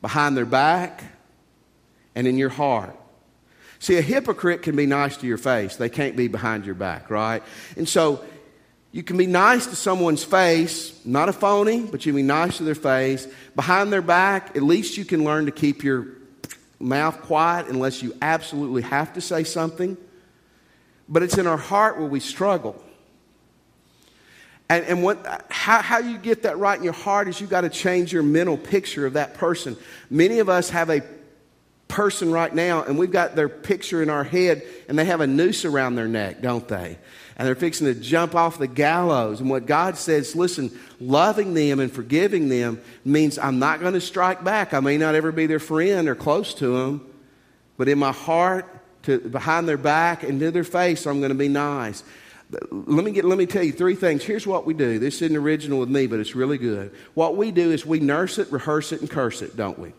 behind 0.00 0.38
their 0.38 0.46
back, 0.46 1.04
and 2.14 2.26
in 2.26 2.38
your 2.38 2.48
heart. 2.48 2.96
See, 3.82 3.98
a 3.98 4.00
hypocrite 4.00 4.62
can 4.62 4.76
be 4.76 4.86
nice 4.86 5.16
to 5.16 5.26
your 5.26 5.38
face. 5.38 5.74
They 5.74 5.88
can't 5.88 6.16
be 6.16 6.28
behind 6.28 6.64
your 6.66 6.76
back, 6.76 7.10
right? 7.10 7.42
And 7.76 7.88
so 7.88 8.24
you 8.92 9.02
can 9.02 9.16
be 9.16 9.26
nice 9.26 9.66
to 9.66 9.74
someone's 9.74 10.22
face, 10.22 11.04
not 11.04 11.28
a 11.28 11.32
phony, 11.32 11.82
but 11.82 12.06
you 12.06 12.12
can 12.12 12.18
be 12.18 12.22
nice 12.22 12.58
to 12.58 12.62
their 12.62 12.76
face. 12.76 13.26
Behind 13.56 13.92
their 13.92 14.00
back, 14.00 14.56
at 14.56 14.62
least 14.62 14.96
you 14.96 15.04
can 15.04 15.24
learn 15.24 15.46
to 15.46 15.50
keep 15.50 15.82
your 15.82 16.06
mouth 16.78 17.22
quiet 17.22 17.66
unless 17.66 18.04
you 18.04 18.16
absolutely 18.22 18.82
have 18.82 19.14
to 19.14 19.20
say 19.20 19.42
something. 19.42 19.96
But 21.08 21.24
it's 21.24 21.36
in 21.36 21.48
our 21.48 21.56
heart 21.56 21.98
where 21.98 22.06
we 22.06 22.20
struggle. 22.20 22.80
And, 24.68 24.84
and 24.84 25.02
what, 25.02 25.44
how, 25.50 25.82
how 25.82 25.98
you 25.98 26.18
get 26.18 26.44
that 26.44 26.56
right 26.56 26.78
in 26.78 26.84
your 26.84 26.92
heart 26.92 27.26
is 27.26 27.40
you've 27.40 27.50
got 27.50 27.62
to 27.62 27.68
change 27.68 28.12
your 28.12 28.22
mental 28.22 28.56
picture 28.56 29.06
of 29.06 29.14
that 29.14 29.34
person. 29.34 29.76
Many 30.08 30.38
of 30.38 30.48
us 30.48 30.70
have 30.70 30.88
a 30.88 31.02
person 31.92 32.32
right 32.32 32.54
now, 32.54 32.82
and 32.82 32.98
we've 32.98 33.10
got 33.10 33.36
their 33.36 33.50
picture 33.50 34.02
in 34.02 34.08
our 34.08 34.24
head, 34.24 34.62
and 34.88 34.98
they 34.98 35.04
have 35.04 35.20
a 35.20 35.26
noose 35.26 35.66
around 35.66 35.94
their 35.94 36.08
neck, 36.08 36.40
don't 36.40 36.66
they? 36.66 36.98
And 37.36 37.46
they're 37.46 37.54
fixing 37.54 37.86
to 37.86 37.94
jump 37.94 38.34
off 38.34 38.58
the 38.58 38.66
gallows. 38.66 39.40
And 39.40 39.50
what 39.50 39.66
God 39.66 39.98
says, 39.98 40.34
listen, 40.34 40.70
loving 41.00 41.52
them 41.52 41.80
and 41.80 41.92
forgiving 41.92 42.48
them 42.48 42.80
means 43.04 43.38
I'm 43.38 43.58
not 43.58 43.80
going 43.80 43.92
to 43.92 44.00
strike 44.00 44.42
back. 44.42 44.72
I 44.72 44.80
may 44.80 44.96
not 44.96 45.14
ever 45.14 45.32
be 45.32 45.46
their 45.46 45.58
friend 45.58 46.08
or 46.08 46.14
close 46.14 46.54
to 46.54 46.78
them, 46.78 47.06
but 47.76 47.88
in 47.88 47.98
my 47.98 48.12
heart, 48.12 48.66
to, 49.02 49.18
behind 49.18 49.68
their 49.68 49.76
back 49.76 50.22
and 50.22 50.40
to 50.40 50.50
their 50.50 50.64
face, 50.64 51.06
I'm 51.06 51.18
going 51.18 51.30
to 51.30 51.34
be 51.34 51.48
nice. 51.48 52.02
Let 52.70 53.04
me, 53.04 53.12
get, 53.12 53.24
let 53.24 53.36
me 53.36 53.46
tell 53.46 53.62
you 53.62 53.72
three 53.72 53.96
things. 53.96 54.22
Here's 54.22 54.46
what 54.46 54.64
we 54.64 54.72
do. 54.72 54.98
This 54.98 55.20
isn't 55.20 55.36
original 55.36 55.80
with 55.80 55.90
me, 55.90 56.06
but 56.06 56.20
it's 56.20 56.34
really 56.34 56.58
good. 56.58 56.94
What 57.14 57.36
we 57.36 57.50
do 57.50 57.70
is 57.70 57.84
we 57.84 58.00
nurse 58.00 58.38
it, 58.38 58.50
rehearse 58.50 58.92
it, 58.92 59.00
and 59.00 59.10
curse 59.10 59.42
it, 59.42 59.56
don't 59.56 59.78
we? 59.78 59.92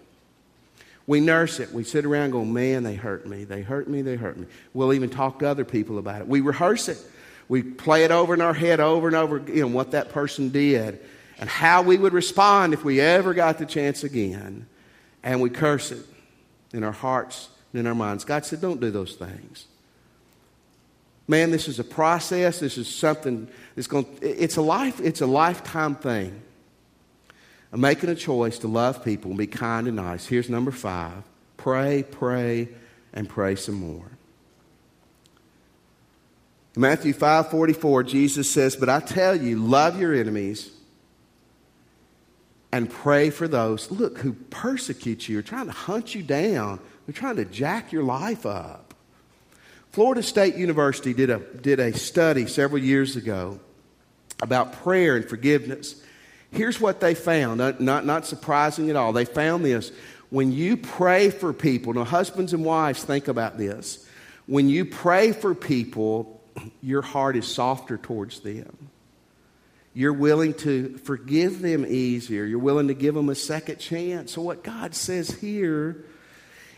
We 1.05 1.19
nurse 1.19 1.59
it. 1.59 1.71
We 1.71 1.83
sit 1.83 2.05
around 2.05 2.31
going, 2.31 2.53
man, 2.53 2.83
they 2.83 2.95
hurt 2.95 3.27
me. 3.27 3.43
They 3.43 3.61
hurt 3.61 3.89
me. 3.89 4.01
They 4.01 4.15
hurt 4.15 4.37
me. 4.37 4.47
We'll 4.73 4.93
even 4.93 5.09
talk 5.09 5.39
to 5.39 5.47
other 5.49 5.65
people 5.65 5.97
about 5.97 6.21
it. 6.21 6.27
We 6.27 6.41
rehearse 6.41 6.87
it. 6.87 6.97
We 7.49 7.61
play 7.61 8.05
it 8.05 8.11
over 8.11 8.33
in 8.33 8.41
our 8.41 8.53
head 8.53 8.79
over 8.79 9.07
and 9.07 9.15
over 9.15 9.35
again 9.35 9.73
what 9.73 9.91
that 9.91 10.09
person 10.09 10.49
did 10.49 10.99
and 11.39 11.49
how 11.49 11.81
we 11.81 11.97
would 11.97 12.13
respond 12.13 12.73
if 12.73 12.85
we 12.85 13.01
ever 13.01 13.33
got 13.33 13.57
the 13.57 13.65
chance 13.65 14.03
again. 14.03 14.65
And 15.23 15.41
we 15.41 15.49
curse 15.49 15.91
it 15.91 16.05
in 16.73 16.83
our 16.83 16.91
hearts 16.91 17.49
and 17.73 17.81
in 17.81 17.87
our 17.87 17.95
minds. 17.95 18.23
God 18.23 18.45
said, 18.45 18.61
don't 18.61 18.79
do 18.79 18.91
those 18.91 19.15
things. 19.15 19.65
Man, 21.27 21.51
this 21.51 21.67
is 21.67 21.79
a 21.79 21.83
process. 21.83 22.59
This 22.59 22.77
is 22.77 22.93
something 22.93 23.47
that's 23.75 23.87
going 23.87 24.05
it's 24.21 24.57
a 24.57 24.61
life, 24.61 24.99
it's 25.01 25.21
a 25.21 25.25
lifetime 25.25 25.95
thing 25.95 26.41
making 27.81 28.09
a 28.09 28.15
choice 28.15 28.59
to 28.59 28.67
love 28.67 29.03
people 29.03 29.31
and 29.31 29.37
be 29.37 29.47
kind 29.47 29.87
and 29.87 29.95
nice. 29.95 30.27
Here's 30.27 30.49
number 30.49 30.71
five 30.71 31.23
pray, 31.57 32.03
pray, 32.03 32.69
and 33.13 33.27
pray 33.27 33.55
some 33.55 33.75
more. 33.75 34.11
In 36.75 36.81
Matthew 36.81 37.13
5 37.13 37.51
44, 37.51 38.03
Jesus 38.03 38.49
says, 38.49 38.75
But 38.75 38.89
I 38.89 38.99
tell 38.99 39.35
you, 39.35 39.57
love 39.57 39.99
your 39.99 40.13
enemies 40.13 40.71
and 42.71 42.89
pray 42.89 43.29
for 43.29 43.47
those, 43.47 43.91
look, 43.91 44.17
who 44.17 44.33
persecute 44.33 45.29
you, 45.29 45.37
are 45.37 45.43
trying 45.43 45.67
to 45.67 45.71
hunt 45.71 46.15
you 46.15 46.23
down, 46.23 46.79
they're 47.05 47.13
trying 47.13 47.35
to 47.35 47.45
jack 47.45 47.91
your 47.91 48.03
life 48.03 48.47
up. 48.47 48.95
Florida 49.91 50.23
State 50.23 50.55
University 50.55 51.13
did 51.13 51.29
a, 51.29 51.37
did 51.37 51.79
a 51.79 51.93
study 51.93 52.47
several 52.47 52.81
years 52.81 53.15
ago 53.15 53.59
about 54.41 54.73
prayer 54.81 55.15
and 55.15 55.29
forgiveness. 55.29 56.01
Here's 56.53 56.79
what 56.79 56.99
they 56.99 57.15
found, 57.15 57.57
not, 57.79 58.05
not, 58.05 58.25
surprising 58.27 58.91
at 58.91 58.95
all. 58.95 59.11
They 59.11 59.25
found 59.25 59.65
this. 59.65 59.91
When 60.29 60.51
you 60.51 60.77
pray 60.77 61.31
for 61.31 61.51
people, 61.51 61.93
now, 61.93 62.03
husbands 62.03 62.53
and 62.53 62.63
wives, 62.63 63.03
think 63.03 63.27
about 63.27 63.57
this. 63.57 64.07
When 64.45 64.69
you 64.69 64.85
pray 64.85 65.31
for 65.31 65.55
people, 65.55 66.41
your 66.81 67.01
heart 67.01 67.35
is 67.35 67.47
softer 67.47 67.97
towards 67.97 68.41
them. 68.41 68.89
You're 69.95 70.13
willing 70.13 70.53
to 70.55 70.97
forgive 70.99 71.61
them 71.61 71.85
easier. 71.87 72.45
You're 72.45 72.59
willing 72.59 72.87
to 72.87 72.93
give 72.93 73.15
them 73.15 73.29
a 73.29 73.35
second 73.35 73.77
chance. 73.77 74.33
So, 74.33 74.41
what 74.41 74.63
God 74.63 74.95
says 74.95 75.29
here 75.29 76.05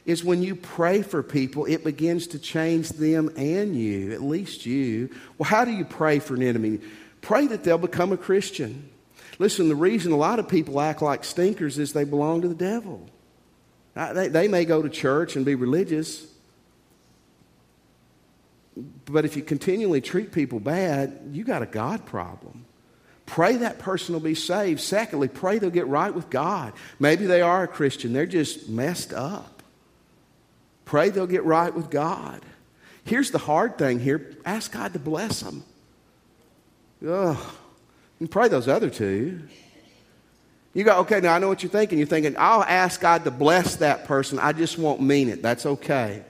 is 0.06 0.24
when 0.24 0.42
you 0.42 0.56
pray 0.56 1.02
for 1.02 1.24
people, 1.24 1.66
it 1.66 1.84
begins 1.84 2.28
to 2.28 2.40
change 2.40 2.90
them 2.90 3.32
and 3.36 3.76
you, 3.76 4.14
at 4.14 4.22
least 4.22 4.66
you. 4.66 5.10
Well, 5.38 5.50
how 5.50 5.66
do 5.66 5.72
you 5.72 5.84
pray 5.84 6.20
for 6.20 6.36
an 6.36 6.44
enemy? 6.44 6.80
Pray 7.22 7.48
that 7.48 7.64
they'll 7.64 7.78
become 7.78 8.12
a 8.12 8.18
Christian. 8.18 8.90
Listen, 9.38 9.68
the 9.68 9.76
reason 9.76 10.12
a 10.12 10.18
lot 10.18 10.40
of 10.40 10.48
people 10.48 10.80
act 10.80 11.02
like 11.02 11.24
stinkers 11.24 11.78
is 11.78 11.94
they 11.94 12.06
belong 12.06 12.42
to 12.42 12.48
the 12.48 12.56
devil. 12.56 13.08
They, 13.96 14.28
they 14.28 14.48
may 14.48 14.66
go 14.66 14.82
to 14.82 14.90
church 14.90 15.36
and 15.36 15.46
be 15.46 15.56
religious, 15.56 16.26
but 19.06 19.24
if 19.24 19.38
you 19.38 19.44
continually 19.44 20.02
treat 20.02 20.32
people 20.32 20.60
bad, 20.60 21.30
you 21.32 21.44
got 21.44 21.62
a 21.62 21.66
God 21.66 22.06
problem. 22.06 22.66
Pray 23.26 23.58
that 23.58 23.80
person 23.80 24.14
will 24.14 24.20
be 24.22 24.36
saved. 24.36 24.82
Secondly, 24.82 25.28
pray 25.28 25.60
they'll 25.60 25.70
get 25.70 25.88
right 25.88 26.14
with 26.14 26.30
God. 26.30 26.74
Maybe 27.00 27.26
they 27.26 27.42
are 27.42 27.64
a 27.64 27.68
Christian, 27.68 28.14
they're 28.14 28.26
just 28.26 28.70
messed 28.70 29.14
up. 29.14 29.64
Pray 30.84 31.10
they'll 31.10 31.26
get 31.26 31.44
right 31.46 31.74
with 31.74 31.90
God. 31.90 32.42
Here's 33.06 33.32
the 33.32 33.40
hard 33.40 33.78
thing 33.78 34.00
here 34.00 34.36
ask 34.46 34.72
God 34.72 34.94
to 34.94 35.00
bless 35.00 35.40
them. 35.40 35.64
Ugh. 37.08 37.38
And 38.20 38.30
pray 38.30 38.48
those 38.48 38.68
other 38.68 38.90
two. 38.90 39.42
You 40.74 40.84
go, 40.84 41.00
okay, 41.00 41.22
now 41.22 41.34
I 41.34 41.40
know 41.40 41.48
what 41.48 41.64
you're 41.64 41.72
thinking. 41.72 41.98
You're 41.98 42.08
thinking, 42.08 42.36
I'll 42.38 42.64
ask 42.64 43.00
God 43.00 43.24
to 43.24 43.32
bless 43.32 43.78
that 43.78 44.06
person. 44.06 44.40
I 44.40 44.52
just 44.52 44.78
won't 44.78 45.02
mean 45.02 45.30
it. 45.30 45.42
That's 45.42 45.66
okay. 45.66 46.24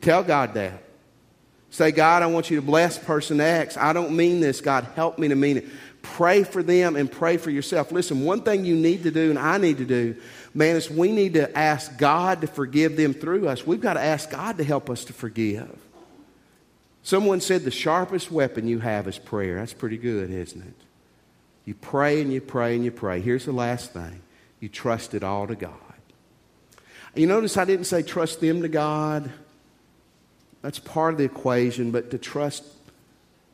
Tell 0.00 0.24
God 0.24 0.54
that. 0.54 0.82
Say, 1.70 1.92
God, 1.92 2.22
I 2.22 2.26
want 2.26 2.50
you 2.50 2.56
to 2.56 2.62
bless 2.62 2.98
person 2.98 3.40
X. 3.40 3.76
I 3.76 3.92
don't 3.92 4.16
mean 4.16 4.40
this. 4.40 4.60
God, 4.60 4.86
help 4.94 5.18
me 5.18 5.28
to 5.28 5.34
mean 5.34 5.58
it. 5.58 5.66
Pray 6.02 6.44
for 6.44 6.62
them 6.62 6.96
and 6.96 7.10
pray 7.10 7.36
for 7.36 7.50
yourself. 7.50 7.90
Listen, 7.90 8.24
one 8.24 8.42
thing 8.42 8.64
you 8.64 8.76
need 8.76 9.04
to 9.04 9.10
do 9.10 9.30
and 9.30 9.38
I 9.38 9.58
need 9.58 9.78
to 9.78 9.84
do, 9.84 10.16
man, 10.54 10.76
is 10.76 10.90
we 10.90 11.10
need 11.10 11.34
to 11.34 11.56
ask 11.56 11.96
God 11.96 12.42
to 12.42 12.46
forgive 12.46 12.96
them 12.96 13.14
through 13.14 13.48
us. 13.48 13.66
We've 13.66 13.80
got 13.80 13.94
to 13.94 14.00
ask 14.00 14.30
God 14.30 14.58
to 14.58 14.64
help 14.64 14.90
us 14.90 15.04
to 15.06 15.12
forgive. 15.12 15.76
Someone 17.02 17.40
said 17.40 17.64
the 17.64 17.70
sharpest 17.70 18.30
weapon 18.30 18.68
you 18.68 18.80
have 18.80 19.08
is 19.08 19.18
prayer. 19.18 19.56
That's 19.56 19.72
pretty 19.72 19.98
good, 19.98 20.30
isn't 20.30 20.62
it? 20.62 20.74
You 21.64 21.74
pray 21.74 22.20
and 22.20 22.32
you 22.32 22.40
pray 22.40 22.74
and 22.74 22.84
you 22.84 22.90
pray. 22.90 23.20
Here's 23.20 23.44
the 23.44 23.52
last 23.52 23.92
thing 23.92 24.20
you 24.60 24.68
trust 24.68 25.14
it 25.14 25.22
all 25.22 25.46
to 25.46 25.54
God. 25.54 25.72
You 27.14 27.26
notice 27.26 27.56
I 27.56 27.64
didn't 27.64 27.86
say 27.86 28.02
trust 28.02 28.40
them 28.40 28.62
to 28.62 28.68
God. 28.68 29.30
That's 30.62 30.78
part 30.78 31.12
of 31.12 31.18
the 31.18 31.24
equation, 31.24 31.90
but 31.90 32.10
to 32.10 32.18
trust 32.18 32.64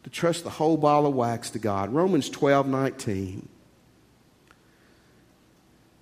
to 0.04 0.10
trust 0.10 0.44
the 0.44 0.50
whole 0.50 0.76
ball 0.76 1.06
of 1.06 1.14
wax 1.14 1.50
to 1.50 1.58
God. 1.58 1.92
Romans 1.92 2.30
12, 2.30 2.66
19. 2.66 3.48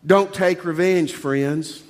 Don't 0.07 0.33
take 0.33 0.65
revenge, 0.65 1.13
friends, 1.13 1.83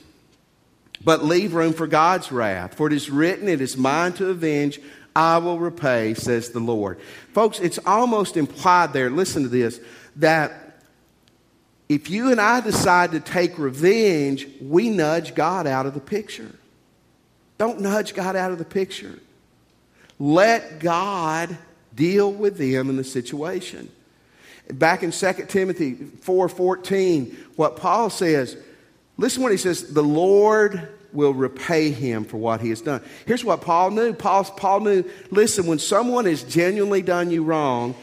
but 1.05 1.23
leave 1.23 1.53
room 1.55 1.75
for 1.75 1.87
God's 1.87 2.33
wrath. 2.33 2.75
For 2.75 2.87
it 2.87 2.95
is 2.95 3.11
written, 3.11 3.49
It 3.49 3.61
is 3.61 3.77
mine 3.77 4.15
to 4.15 4.31
avenge, 4.31 4.81
I 5.15 5.39
will 5.39 5.59
repay, 5.59 6.15
says 6.15 6.51
the 6.51 6.61
Lord. 6.61 7.01
Folks, 7.33 7.61
it's 7.61 7.79
almost 7.85 8.37
implied 8.37 8.93
there, 8.93 9.11
listen 9.11 9.43
to 9.43 9.49
this, 9.49 9.81
that 10.19 10.83
if 11.89 12.11
you 12.11 12.31
and 12.31 12.41
I 12.41 12.61
decide 12.61 13.13
to 13.13 13.21
take 13.21 13.59
revenge, 13.59 14.47
we 14.61 14.91
nudge 14.91 15.35
God 15.35 15.67
out 15.67 15.87
of 15.87 15.95
the 15.95 16.01
picture. 16.01 16.51
Don't 17.57 17.81
nudge 17.81 18.15
God 18.15 18.37
out 18.37 18.53
of 18.53 18.59
the 18.59 18.65
picture. 18.65 19.19
Let 20.19 20.81
God 20.81 21.57
deal 21.95 22.31
with 22.31 22.59
them 22.59 22.91
in 22.91 22.97
the 22.97 23.05
situation. 23.05 23.91
Back 24.71 25.03
in 25.03 25.13
2 25.13 25.49
Timothy 25.49 25.95
4:14, 25.95 27.35
what 27.57 27.77
Paul 27.77 28.11
says, 28.11 28.57
listen 29.17 29.43
what 29.43 29.53
he 29.53 29.59
says, 29.59 29.95
the 29.95 30.03
Lord 30.03 30.89
will 31.13 31.33
repay 31.33 31.91
him 31.91 32.25
for 32.25 32.37
what 32.37 32.61
he 32.61 32.69
has 32.69 32.83
done. 32.83 33.01
Here's 33.25 33.45
what 33.45 33.63
Paul 33.63 33.93
knew. 33.93 34.13
Paul, 34.13 34.45
Paul 34.45 34.81
knew, 34.81 35.05
listen, 35.31 35.67
when 35.67 35.79
someone 35.79 36.27
has 36.27 36.43
genuinely 36.43 37.01
done 37.01 37.31
you 37.31 37.45
wrong, 37.45 37.95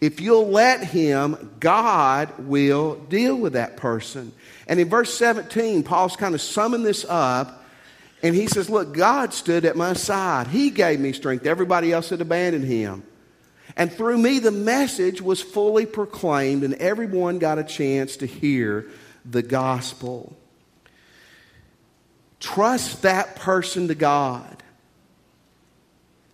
if 0.00 0.20
you'll 0.20 0.48
let 0.48 0.84
him, 0.84 1.54
God 1.58 2.32
will 2.38 2.96
deal 2.96 3.36
with 3.36 3.54
that 3.54 3.76
person. 3.76 4.32
And 4.66 4.78
in 4.78 4.88
verse 4.88 5.14
17, 5.14 5.82
Paul's 5.82 6.16
kind 6.16 6.34
of 6.34 6.40
summing 6.40 6.82
this 6.82 7.04
up. 7.08 7.64
And 8.22 8.34
he 8.34 8.46
says, 8.46 8.68
Look, 8.68 8.94
God 8.94 9.32
stood 9.32 9.64
at 9.64 9.76
my 9.76 9.92
side. 9.92 10.48
He 10.48 10.70
gave 10.70 11.00
me 11.00 11.12
strength. 11.12 11.46
Everybody 11.46 11.92
else 11.92 12.10
had 12.10 12.20
abandoned 12.20 12.64
him. 12.64 13.04
And 13.76 13.92
through 13.92 14.18
me, 14.18 14.38
the 14.38 14.50
message 14.50 15.20
was 15.20 15.40
fully 15.42 15.86
proclaimed, 15.86 16.64
and 16.64 16.74
everyone 16.74 17.38
got 17.38 17.58
a 17.58 17.64
chance 17.64 18.16
to 18.18 18.26
hear 18.26 18.86
the 19.24 19.42
gospel. 19.42 20.34
Trust 22.40 23.02
that 23.02 23.36
person 23.36 23.88
to 23.88 23.94
God. 23.94 24.62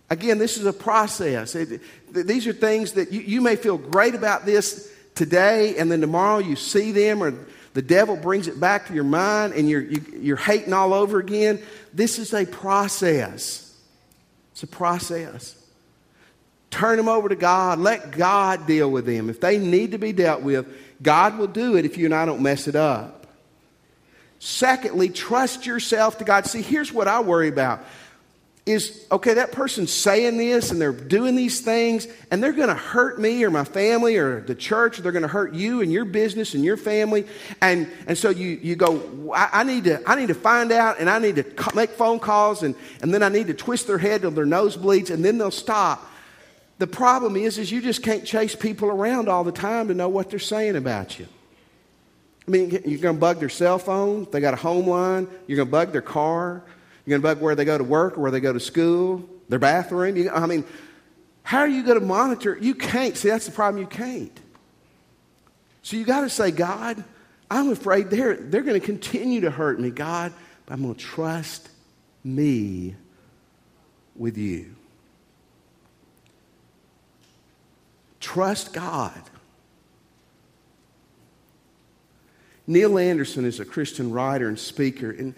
Again, 0.09 0.37
this 0.37 0.57
is 0.57 0.65
a 0.65 0.73
process. 0.73 1.55
It, 1.55 1.81
these 2.13 2.47
are 2.47 2.53
things 2.53 2.93
that 2.93 3.11
you, 3.11 3.21
you 3.21 3.41
may 3.41 3.55
feel 3.55 3.77
great 3.77 4.15
about 4.15 4.45
this 4.45 4.91
today, 5.15 5.77
and 5.77 5.91
then 5.91 6.01
tomorrow 6.01 6.37
you 6.37 6.55
see 6.55 6.91
them, 6.91 7.23
or 7.23 7.33
the 7.73 7.81
devil 7.81 8.15
brings 8.15 8.47
it 8.47 8.59
back 8.59 8.87
to 8.87 8.93
your 8.93 9.03
mind, 9.03 9.53
and 9.53 9.69
you're, 9.69 9.81
you, 9.81 9.97
are 9.97 10.17
you 10.17 10.33
are 10.35 10.37
hating 10.37 10.73
all 10.73 10.93
over 10.93 11.19
again. 11.19 11.59
This 11.93 12.19
is 12.19 12.33
a 12.33 12.45
process. 12.45 13.75
It's 14.51 14.63
a 14.63 14.67
process. 14.67 15.55
Turn 16.69 16.97
them 16.97 17.07
over 17.07 17.29
to 17.29 17.35
God. 17.35 17.79
Let 17.79 18.11
God 18.11 18.65
deal 18.67 18.89
with 18.89 19.05
them. 19.05 19.29
If 19.29 19.39
they 19.39 19.57
need 19.57 19.91
to 19.91 19.97
be 19.97 20.11
dealt 20.11 20.41
with, 20.41 20.67
God 21.01 21.37
will 21.37 21.47
do 21.47 21.75
it 21.75 21.85
if 21.85 21.97
you 21.97 22.05
and 22.05 22.15
I 22.15 22.25
don't 22.25 22.41
mess 22.41 22.67
it 22.67 22.75
up. 22.75 23.27
Secondly, 24.39 25.09
trust 25.09 25.65
yourself 25.65 26.17
to 26.17 26.23
God. 26.23 26.45
See, 26.45 26.61
here's 26.61 26.91
what 26.91 27.07
I 27.07 27.21
worry 27.21 27.47
about 27.47 27.85
is 28.65 29.05
okay, 29.11 29.33
that 29.33 29.51
person's 29.51 29.91
saying 29.91 30.37
this 30.37 30.71
and 30.71 30.79
they're 30.79 30.93
doing 30.93 31.35
these 31.35 31.59
things 31.59 32.07
and 32.31 32.41
they're 32.41 32.53
going 32.53 32.69
to 32.69 32.73
hurt 32.73 33.19
me 33.19 33.43
or 33.43 33.51
my 33.51 33.65
family 33.65 34.15
or 34.15 34.39
the 34.39 34.55
church, 34.55 34.97
or 34.97 35.01
they're 35.01 35.11
going 35.11 35.23
to 35.23 35.27
hurt 35.27 35.53
you 35.53 35.81
and 35.81 35.91
your 35.91 36.05
business 36.05 36.53
and 36.53 36.63
your 36.63 36.77
family. 36.77 37.27
And, 37.59 37.91
and 38.07 38.17
so 38.17 38.29
you, 38.29 38.47
you 38.61 38.77
go, 38.77 39.33
I, 39.35 39.49
I 39.51 39.63
need 39.63 39.83
to, 39.83 40.01
I 40.09 40.15
need 40.15 40.29
to 40.29 40.33
find 40.33 40.71
out 40.71 40.97
and 40.99 41.09
I 41.09 41.19
need 41.19 41.35
to 41.35 41.75
make 41.75 41.89
phone 41.91 42.19
calls 42.19 42.63
and, 42.63 42.73
and 43.01 43.13
then 43.13 43.21
I 43.21 43.27
need 43.27 43.47
to 43.47 43.53
twist 43.53 43.87
their 43.87 43.97
head 43.97 44.21
till 44.21 44.31
their 44.31 44.45
nose 44.45 44.77
bleeds 44.77 45.09
and 45.09 45.25
then 45.25 45.37
they'll 45.37 45.51
stop. 45.51 46.09
The 46.79 46.87
problem 46.87 47.35
is, 47.35 47.57
is 47.57 47.69
you 47.69 47.81
just 47.81 48.01
can't 48.01 48.25
chase 48.25 48.55
people 48.55 48.87
around 48.87 49.27
all 49.27 49.43
the 49.43 49.51
time 49.51 49.89
to 49.89 49.93
know 49.93 50.07
what 50.07 50.29
they're 50.29 50.39
saying 50.39 50.77
about 50.77 51.19
you. 51.19 51.27
I 52.47 52.51
mean, 52.51 52.69
you're 52.71 52.99
going 52.99 53.15
to 53.15 53.21
bug 53.21 53.39
their 53.39 53.49
cell 53.49 53.77
phone. 53.77 54.27
They 54.31 54.39
got 54.39 54.53
a 54.53 54.57
home 54.57 54.87
line. 54.87 55.27
You're 55.47 55.57
going 55.57 55.67
to 55.67 55.71
bug 55.71 55.91
their 55.91 56.01
car. 56.01 56.63
You're 57.05 57.19
going 57.19 57.21
to 57.21 57.35
bug 57.35 57.43
where 57.43 57.55
they 57.55 57.65
go 57.65 57.77
to 57.77 57.83
work 57.83 58.17
where 58.17 58.31
they 58.31 58.39
go 58.39 58.53
to 58.53 58.59
school, 58.59 59.27
their 59.49 59.59
bathroom. 59.59 60.15
You, 60.15 60.29
I 60.29 60.45
mean, 60.45 60.63
how 61.43 61.59
are 61.59 61.67
you 61.67 61.83
going 61.83 61.99
to 61.99 62.05
monitor? 62.05 62.57
You 62.59 62.75
can't. 62.75 63.17
See, 63.17 63.29
that's 63.29 63.45
the 63.45 63.51
problem. 63.51 63.81
You 63.81 63.87
can't. 63.87 64.39
So 65.81 65.97
you 65.97 66.05
got 66.05 66.21
to 66.21 66.29
say, 66.29 66.51
God, 66.51 67.03
I'm 67.51 67.69
afraid 67.69 68.09
they're, 68.09 68.35
they're 68.35 68.61
going 68.61 68.79
to 68.79 68.85
continue 68.85 69.41
to 69.41 69.51
hurt 69.51 69.79
me. 69.79 69.91
God, 69.91 70.33
but 70.65 70.73
I'm 70.73 70.81
going 70.81 70.95
to 70.95 70.99
trust 70.99 71.69
me 72.23 72.95
with 74.15 74.37
you. 74.37 74.75
Trust 78.21 78.71
God. 78.71 79.21
Neil 82.65 82.97
Anderson 82.97 83.43
is 83.43 83.59
a 83.59 83.65
Christian 83.65 84.11
writer 84.11 84.47
and 84.47 84.57
speaker, 84.57 85.11
and 85.11 85.35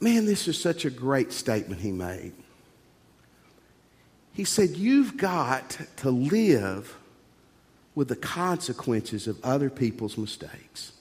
man, 0.00 0.26
this 0.26 0.48
is 0.48 0.60
such 0.60 0.84
a 0.84 0.90
great 0.90 1.32
statement 1.32 1.80
he 1.80 1.92
made. 1.92 2.32
He 4.32 4.44
said, 4.44 4.76
You've 4.76 5.16
got 5.16 5.78
to 5.96 6.10
live 6.10 6.96
with 7.94 8.08
the 8.08 8.16
consequences 8.16 9.26
of 9.26 9.44
other 9.44 9.68
people's 9.68 10.16
mistakes. 10.16 10.92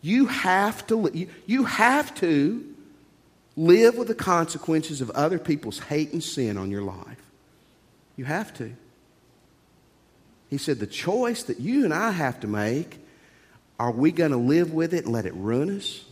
You 0.00 0.26
have 0.26 0.86
to, 0.86 1.26
you 1.46 1.64
have 1.64 2.14
to 2.16 2.64
live 3.56 3.96
with 3.96 4.06
the 4.06 4.14
consequences 4.14 5.00
of 5.00 5.10
other 5.10 5.38
people's 5.38 5.80
hate 5.80 6.12
and 6.12 6.22
sin 6.22 6.56
on 6.56 6.70
your 6.70 6.82
life. 6.82 7.20
You 8.16 8.24
have 8.26 8.54
to. 8.58 8.72
He 10.48 10.58
said, 10.58 10.78
The 10.78 10.86
choice 10.86 11.42
that 11.42 11.58
you 11.58 11.84
and 11.84 11.92
I 11.92 12.12
have 12.12 12.38
to 12.40 12.46
make 12.46 12.98
are 13.80 13.90
we 13.90 14.12
going 14.12 14.30
to 14.30 14.36
live 14.36 14.72
with 14.72 14.94
it 14.94 15.04
and 15.04 15.12
let 15.12 15.26
it 15.26 15.34
ruin 15.34 15.76
us 15.76 16.04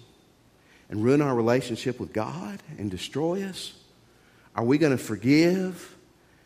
and 0.89 1.03
ruin 1.03 1.23
our 1.23 1.35
relationship 1.35 1.99
with 1.99 2.13
God 2.13 2.63
and 2.79 2.91
destroy 2.91 3.43
us? 3.45 3.75
Are 4.55 4.65
we 4.65 4.79
going 4.79 4.97
to 4.97 5.03
forgive 5.03 5.97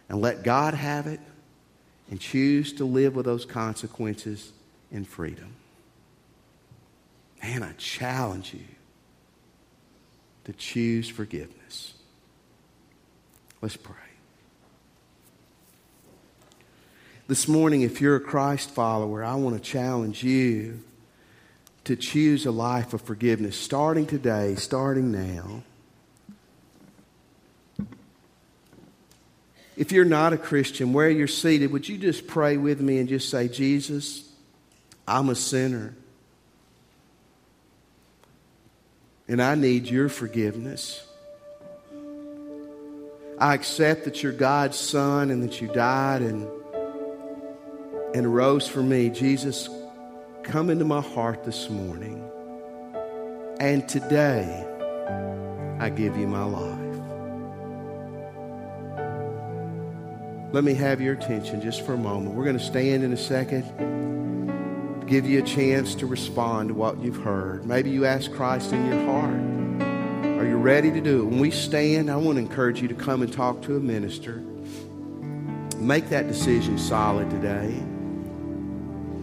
and 0.08 0.20
let 0.20 0.42
God 0.42 0.74
have 0.74 1.06
it 1.06 1.20
and 2.10 2.18
choose 2.18 2.72
to 2.74 2.84
live 2.84 3.14
with 3.14 3.26
those 3.26 3.44
consequences 3.44 4.52
in 4.90 5.04
freedom? 5.04 5.54
Man, 7.42 7.62
I 7.62 7.72
challenge 7.72 8.54
you 8.54 8.64
to 10.44 10.52
choose 10.54 11.08
forgiveness. 11.08 11.94
Let's 13.60 13.76
pray. 13.76 13.94
This 17.26 17.46
morning, 17.46 17.82
if 17.82 18.00
you're 18.00 18.16
a 18.16 18.20
Christ 18.20 18.70
follower, 18.70 19.22
I 19.22 19.34
want 19.34 19.54
to 19.56 19.62
challenge 19.62 20.24
you 20.24 20.82
to 21.88 21.96
choose 21.96 22.44
a 22.44 22.50
life 22.50 22.92
of 22.92 23.00
forgiveness 23.00 23.58
starting 23.58 24.04
today, 24.04 24.54
starting 24.56 25.10
now. 25.10 25.62
If 29.74 29.90
you're 29.90 30.04
not 30.04 30.34
a 30.34 30.36
Christian, 30.36 30.92
where 30.92 31.08
you're 31.08 31.26
seated, 31.26 31.72
would 31.72 31.88
you 31.88 31.96
just 31.96 32.26
pray 32.26 32.58
with 32.58 32.82
me 32.82 32.98
and 32.98 33.08
just 33.08 33.30
say, 33.30 33.48
Jesus, 33.48 34.30
I'm 35.06 35.30
a 35.30 35.34
sinner. 35.34 35.94
And 39.26 39.40
I 39.40 39.54
need 39.54 39.86
your 39.86 40.10
forgiveness. 40.10 41.02
I 43.38 43.54
accept 43.54 44.04
that 44.04 44.22
you're 44.22 44.32
God's 44.32 44.76
Son 44.76 45.30
and 45.30 45.42
that 45.42 45.62
you 45.62 45.68
died 45.68 46.20
and 46.20 46.46
and 48.14 48.34
rose 48.34 48.66
for 48.66 48.82
me. 48.82 49.08
Jesus, 49.08 49.68
come 50.48 50.70
into 50.70 50.84
my 50.84 51.02
heart 51.02 51.44
this 51.44 51.68
morning. 51.68 52.24
And 53.60 53.86
today, 53.86 54.64
I 55.78 55.90
give 55.90 56.16
you 56.16 56.26
my 56.26 56.44
life. 56.44 56.78
Let 60.50 60.64
me 60.64 60.72
have 60.72 61.02
your 61.02 61.12
attention 61.12 61.60
just 61.60 61.84
for 61.84 61.92
a 61.92 61.98
moment. 61.98 62.34
We're 62.34 62.44
going 62.44 62.56
to 62.56 62.64
stand 62.64 63.04
in 63.04 63.12
a 63.12 63.16
second, 63.16 63.66
give 65.06 65.26
you 65.26 65.40
a 65.40 65.46
chance 65.46 65.94
to 65.96 66.06
respond 66.06 66.68
to 66.68 66.74
what 66.74 66.98
you've 67.02 67.22
heard. 67.22 67.66
Maybe 67.66 67.90
you 67.90 68.06
ask 68.06 68.32
Christ 68.32 68.72
in 68.72 68.86
your 68.86 69.04
heart. 69.04 70.38
Are 70.40 70.48
you 70.48 70.56
ready 70.56 70.90
to 70.92 71.00
do 71.02 71.20
it? 71.20 71.24
When 71.26 71.40
we 71.40 71.50
stand, 71.50 72.10
I 72.10 72.16
want 72.16 72.36
to 72.36 72.40
encourage 72.40 72.80
you 72.80 72.88
to 72.88 72.94
come 72.94 73.20
and 73.20 73.30
talk 73.30 73.60
to 73.62 73.76
a 73.76 73.80
minister. 73.80 74.42
Make 75.76 76.08
that 76.08 76.26
decision 76.26 76.78
solid 76.78 77.28
today. 77.28 77.82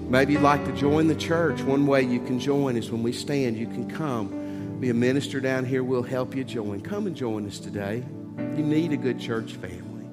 Maybe 0.07 0.33
you'd 0.33 0.43
like 0.43 0.63
to 0.65 0.71
join 0.73 1.07
the 1.07 1.15
church. 1.15 1.61
One 1.63 1.87
way 1.87 2.03
you 2.03 2.19
can 2.19 2.39
join 2.39 2.77
is 2.77 2.91
when 2.91 3.01
we 3.01 3.11
stand, 3.11 3.57
you 3.57 3.65
can 3.65 3.89
come. 3.89 4.77
Be 4.79 4.89
a 4.91 4.93
minister 4.93 5.39
down 5.39 5.65
here. 5.65 5.83
We'll 5.83 6.03
help 6.03 6.35
you 6.35 6.43
join. 6.43 6.81
Come 6.81 7.07
and 7.07 7.15
join 7.15 7.47
us 7.47 7.57
today. 7.57 8.03
You 8.37 8.63
need 8.63 8.91
a 8.91 8.97
good 8.97 9.19
church 9.19 9.53
family. 9.53 10.05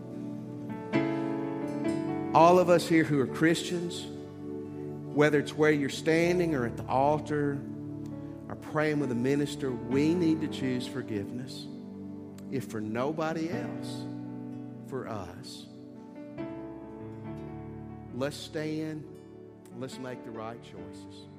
All 2.35 2.59
of 2.59 2.71
us 2.71 2.89
here 2.89 3.05
who 3.05 3.21
are 3.21 3.27
Christians, 3.27 4.07
whether 5.15 5.39
it's 5.39 5.55
where 5.55 5.71
you're 5.71 5.91
standing 5.91 6.55
or 6.55 6.65
at 6.65 6.79
the 6.79 6.87
altar 6.87 7.61
or 8.49 8.57
praying 8.57 8.99
with 8.99 9.13
a 9.13 9.17
minister, 9.17 9.71
we 9.71 10.15
need 10.15 10.41
to 10.41 10.49
choose 10.49 10.87
forgiveness. 10.87 11.67
If 12.51 12.65
for 12.65 12.81
nobody 12.81 13.51
else, 13.51 14.05
for 14.89 15.07
us. 15.07 15.67
Let's 18.15 18.37
stand. 18.37 19.05
Let's 19.83 19.99
make 19.99 20.25
the 20.25 20.31
right 20.31 20.63
choices. 20.63 21.32